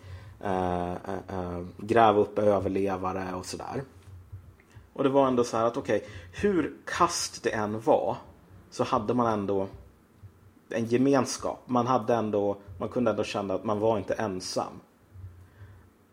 [0.44, 3.82] Äh, äh, gräva upp överlevare och sådär.
[4.92, 8.16] Och det var ändå så här att okej, hur kast det än var
[8.70, 9.66] så hade man ändå
[10.68, 11.62] en gemenskap.
[11.66, 14.80] Man hade ändå, man kunde ändå känna att man var inte ensam.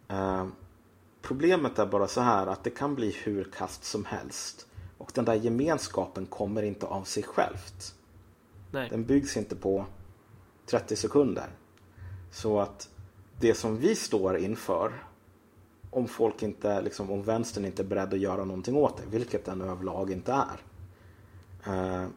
[0.08, 0.46] Eh,
[1.24, 4.68] Problemet är bara så här att det kan bli hur kast som helst.
[4.98, 7.96] Och den där gemenskapen kommer inte av sig självt.
[8.72, 8.90] Nej.
[8.90, 9.86] Den byggs inte på
[10.66, 11.50] 30 sekunder.
[12.32, 12.90] Så att
[13.40, 15.04] det som vi står inför
[15.90, 19.46] om folk inte, liksom, om vänstern inte är beredd att göra någonting åt det, vilket
[19.46, 20.60] den överlag inte är.
[21.66, 22.08] Eh,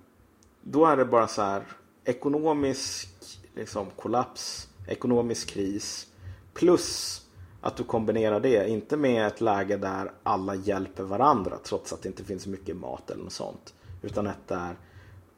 [0.63, 1.67] då är det bara så här
[2.05, 3.09] ekonomisk
[3.55, 6.07] liksom, kollaps, ekonomisk kris
[6.55, 7.23] plus
[7.67, 12.09] att du kombinerar det, inte med ett läge där alla hjälper varandra trots att det
[12.09, 13.75] inte finns mycket mat eller något sånt.
[14.03, 14.77] Utan ett där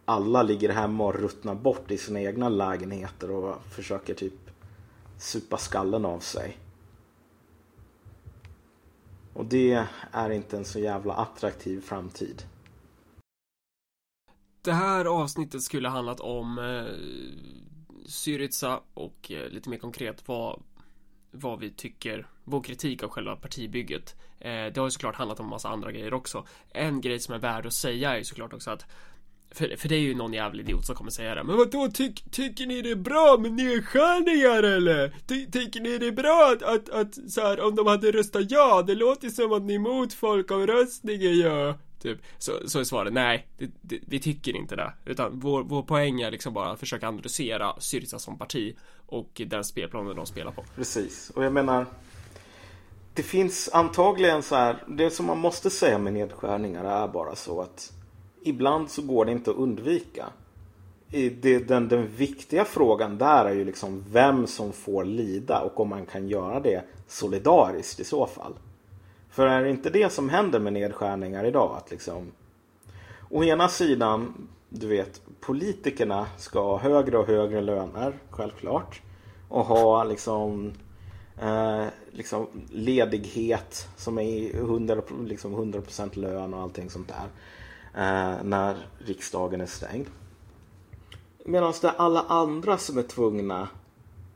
[0.05, 4.51] alla ligger hemma och ruttnar bort i sina egna lägenheter och försöker typ
[5.18, 6.59] supa skallen av sig.
[9.35, 12.43] Och det är inte en så jävla attraktiv framtid.
[14.62, 16.95] Det här avsnittet skulle handlat om eh,
[18.07, 20.62] Syriza och eh, lite mer konkret vad,
[21.31, 24.16] vad vi tycker, vår kritik av själva partibygget.
[24.41, 26.47] Eh, det har ju såklart handlat om en massa andra grejer också.
[26.70, 28.85] En grej som är värd att säga är ju såklart också att
[29.51, 31.45] för, för det är ju någon jävla idiot som kommer säga det.
[31.45, 35.14] Men vadå, tyck, tycker ni det är bra med nedskärningar eller?
[35.26, 38.51] Ty, tycker ni det är bra att, att, att så här, om de hade röstat
[38.51, 38.83] ja?
[38.83, 41.74] Det låter som att ni är emot folkomröstningen ja.
[41.99, 44.92] Typ, så, så är svaret nej, det, det, vi tycker inte det.
[45.05, 48.76] Utan vår, vår poäng är liksom bara att försöka analysera Syriza som parti
[49.07, 50.64] och den spelplanen de spelar på.
[50.76, 51.86] Precis, och jag menar
[53.18, 57.61] det finns antagligen så här, det som man måste säga med nedskärningar är bara så
[57.61, 57.92] att
[58.42, 60.26] ibland så går det inte att undvika.
[61.11, 65.80] I det, den, den viktiga frågan där är ju liksom vem som får lida och
[65.80, 68.55] om man kan göra det solidariskt i så fall.
[69.31, 71.76] För är det inte det som händer med nedskärningar idag?
[71.76, 72.33] Att liksom,
[73.31, 79.03] å ena sidan, du vet, politikerna ska ha högre och högre löner, självklart.
[79.49, 80.72] Och ha liksom,
[81.41, 87.29] eh, liksom ledighet som är 100%, liksom 100 lön och allting sånt där.
[87.95, 90.07] Eh, när riksdagen är stängd.
[91.45, 93.68] Medan det är alla andra som är tvungna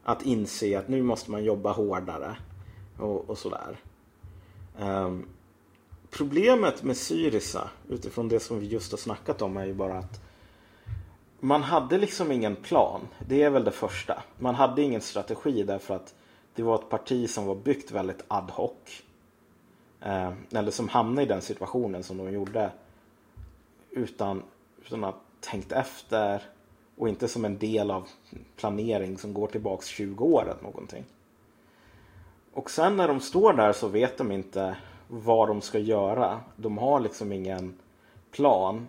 [0.04, 2.36] att inse att nu måste man jobba hårdare.
[2.98, 3.76] Och, och sådär.
[4.78, 5.28] Um,
[6.10, 10.20] problemet med Syriza utifrån det som vi just har snackat om är ju bara att
[11.40, 13.00] man hade liksom ingen plan.
[13.28, 14.22] Det är väl det första.
[14.38, 16.14] Man hade ingen strategi därför att
[16.54, 19.02] det var ett parti som var byggt väldigt ad hoc.
[20.00, 22.70] Eh, eller som hamnade i den situationen som de gjorde
[23.90, 24.42] utan,
[24.86, 26.42] utan att tänkt efter
[26.96, 28.08] och inte som en del av
[28.56, 31.04] planering som går tillbaks 20 år eller någonting.
[32.52, 34.76] Och sen när de står där så vet de inte
[35.08, 36.40] vad de ska göra.
[36.56, 37.74] De har liksom ingen
[38.30, 38.86] plan.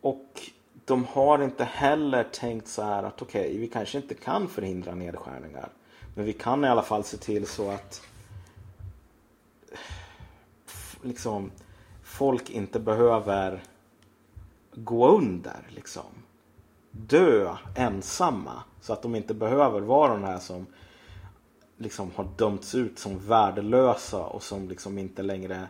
[0.00, 0.50] Och
[0.84, 4.94] de har inte heller tänkt så här att okej, okay, vi kanske inte kan förhindra
[4.94, 5.68] nedskärningar.
[6.14, 8.02] Men vi kan i alla fall se till så att
[11.02, 11.50] liksom
[12.02, 13.62] folk inte behöver
[14.74, 16.10] gå under liksom.
[16.90, 18.62] Dö ensamma.
[18.80, 20.66] Så att de inte behöver vara de här som
[21.76, 25.68] liksom har dömts ut som värdelösa och som liksom inte längre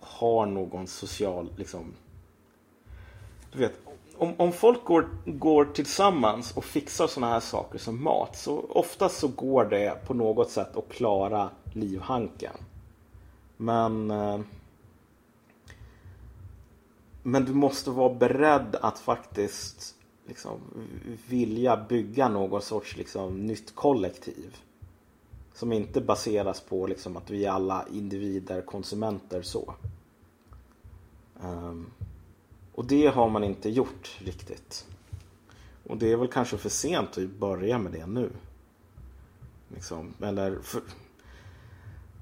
[0.00, 1.94] har någon social liksom
[3.52, 3.72] du vet
[4.16, 9.18] om, om folk går, går tillsammans och fixar sådana här saker som mat så oftast
[9.18, 12.54] så går det på något sätt att klara livhanken.
[13.56, 14.40] Men eh,
[17.22, 19.94] men du måste vara beredd att faktiskt
[20.26, 20.60] liksom,
[21.28, 24.56] vilja bygga någon sorts liksom, nytt kollektiv.
[25.60, 29.74] Som inte baseras på liksom, att vi är alla individer, konsumenter så.
[31.42, 31.90] Um,
[32.74, 34.86] och det har man inte gjort riktigt.
[35.84, 38.30] Och det är väl kanske för sent att börja med det nu.
[39.68, 40.82] Liksom, eller för,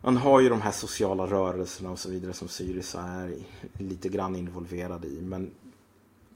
[0.03, 3.39] man har ju de här sociala rörelserna och så vidare som Syriza är
[3.73, 5.21] lite grann involverad i.
[5.23, 5.51] Men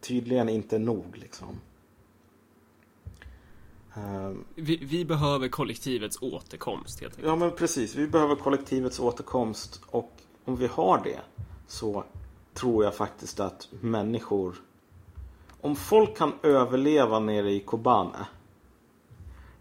[0.01, 1.61] tydligen inte nog liksom.
[3.97, 7.29] Um, vi, vi, behöver kollektivets återkomst helt enkelt.
[7.29, 10.13] Ja men precis, vi behöver kollektivets återkomst och
[10.45, 11.21] om vi har det
[11.67, 12.05] så
[12.55, 14.55] tror jag faktiskt att människor
[15.61, 18.27] om folk kan överleva nere i Kobane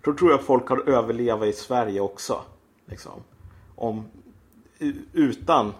[0.01, 2.41] då tror jag folk kan överleva i Sverige också.
[2.85, 3.23] Liksom
[3.75, 4.05] om,
[5.13, 5.73] utan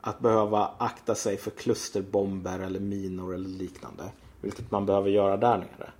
[0.00, 4.12] att behöva akta sig för klusterbomber eller minor eller liknande.
[4.40, 5.90] Vilket man behöver göra där nere.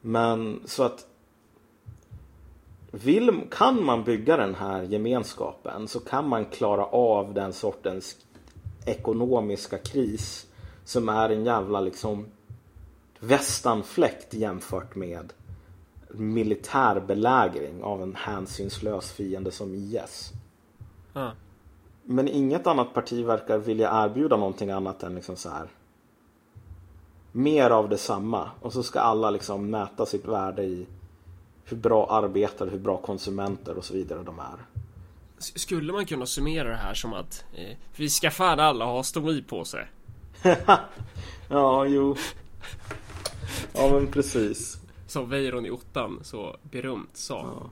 [0.00, 1.06] Men så att
[2.90, 8.16] vill, kan man bygga den här gemenskapen så kan man klara av den sortens
[8.86, 10.46] ekonomiska kris
[10.84, 12.26] som är en jävla liksom
[13.18, 15.32] västanfläkt jämfört med
[16.08, 20.32] militär belägring av en hänsynslös fiende som IS.
[21.14, 21.30] Mm.
[22.02, 25.68] Men inget annat parti verkar vilja erbjuda någonting annat än liksom så här.
[27.32, 28.50] Mer av detsamma.
[28.60, 30.86] Och så ska alla liksom mäta sitt värde i
[31.64, 34.84] hur bra arbetare, hur bra konsumenter och så vidare de är.
[35.38, 39.86] Skulle man kunna summera det här som att eh, vi ska fan alla ha stomi-påse?
[41.48, 42.16] ja, jo.
[43.72, 44.78] Ja, men precis.
[45.06, 47.38] Som Weiron i ottan så berömt sa.
[47.38, 47.70] Ja.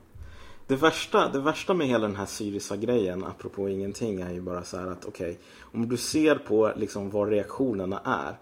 [0.67, 4.77] Det värsta, det värsta med hela den här Syriza-grejen, apropå ingenting, är ju bara så
[4.77, 8.37] här att okej, okay, om du ser på liksom vad reaktionerna är.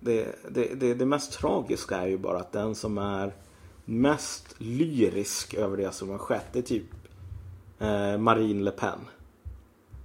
[0.00, 3.34] Det, det, det, det, mest tragiska är ju bara att den som är
[3.84, 6.86] mest lyrisk över det som har skett, det är typ
[7.78, 8.98] eh, Marine Le Pen.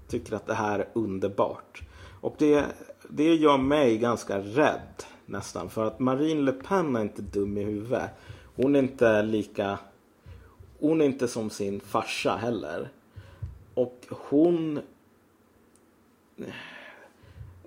[0.08, 1.82] Tycker att det här är underbart.
[2.22, 2.66] Och det,
[3.10, 5.70] det gör mig ganska rädd nästan.
[5.70, 8.10] För att Marine Le Pen är inte dum i huvudet.
[8.56, 9.80] Hon är inte lika
[10.80, 12.90] hon är inte som sin farsa heller.
[13.74, 14.82] Och hon...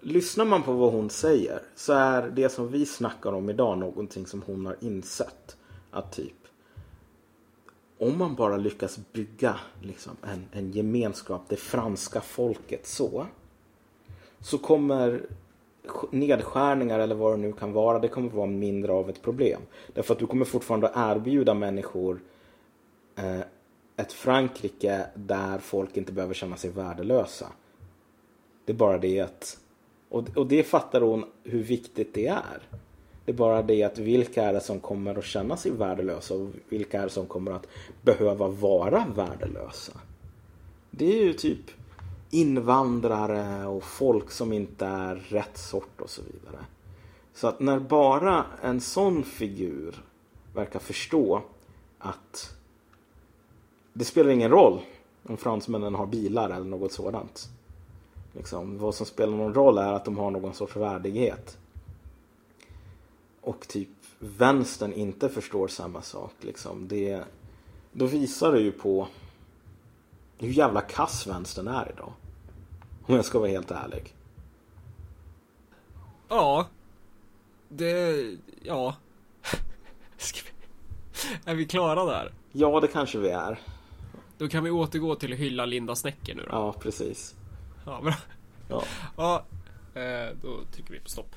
[0.03, 4.27] Lyssnar man på vad hon säger så är det som vi snackar om idag någonting
[4.27, 5.57] som hon har insett.
[5.91, 6.35] Att typ
[7.99, 13.27] om man bara lyckas bygga liksom, en, en gemenskap, det franska folket så.
[14.41, 15.27] Så kommer
[16.11, 19.61] nedskärningar eller vad det nu kan vara, det kommer vara mindre av ett problem.
[19.95, 22.21] Därför att du kommer fortfarande erbjuda människor
[23.17, 23.41] eh,
[23.97, 27.47] ett Frankrike där folk inte behöver känna sig värdelösa.
[28.65, 29.59] Det är bara det att...
[30.09, 32.63] Och, och det fattar hon hur viktigt det är.
[33.25, 36.49] Det är bara det att vilka är det som kommer att känna sig värdelösa och
[36.69, 37.67] vilka är det som kommer att
[38.03, 39.93] behöva vara värdelösa.
[40.91, 41.71] Det är ju typ
[42.31, 46.65] invandrare och folk som inte är rätt sort och så vidare.
[47.35, 50.05] Så att när bara en sån figur
[50.55, 51.43] verkar förstå
[51.99, 52.57] att
[53.93, 54.81] det spelar ingen roll
[55.23, 57.49] om fransmännen har bilar eller något sådant.
[58.39, 61.59] Liksom, vad som spelar någon roll är att de har någon sorts värdighet.
[63.41, 63.89] Och typ
[64.19, 66.33] vänstern inte förstår samma sak.
[66.41, 66.89] Liksom.
[66.89, 67.25] Det,
[67.93, 69.09] då visar det ju på
[70.39, 72.13] hur jävla kass vänstern är idag.
[73.07, 74.15] Om jag ska vara helt ärlig.
[76.29, 76.67] Ja.
[77.69, 78.15] Det,
[78.63, 78.97] ja.
[81.45, 82.33] Är vi klara där?
[82.53, 83.61] Ja, det kanske vi är.
[84.39, 86.49] Då kan vi återgå till att hylla Linda Snäcker nu då.
[86.51, 87.35] Ja, precis.
[87.89, 88.15] Ja, bra.
[88.69, 88.85] Ja.
[89.17, 89.45] ja,
[90.01, 91.37] eh, då trycker vi på stopp.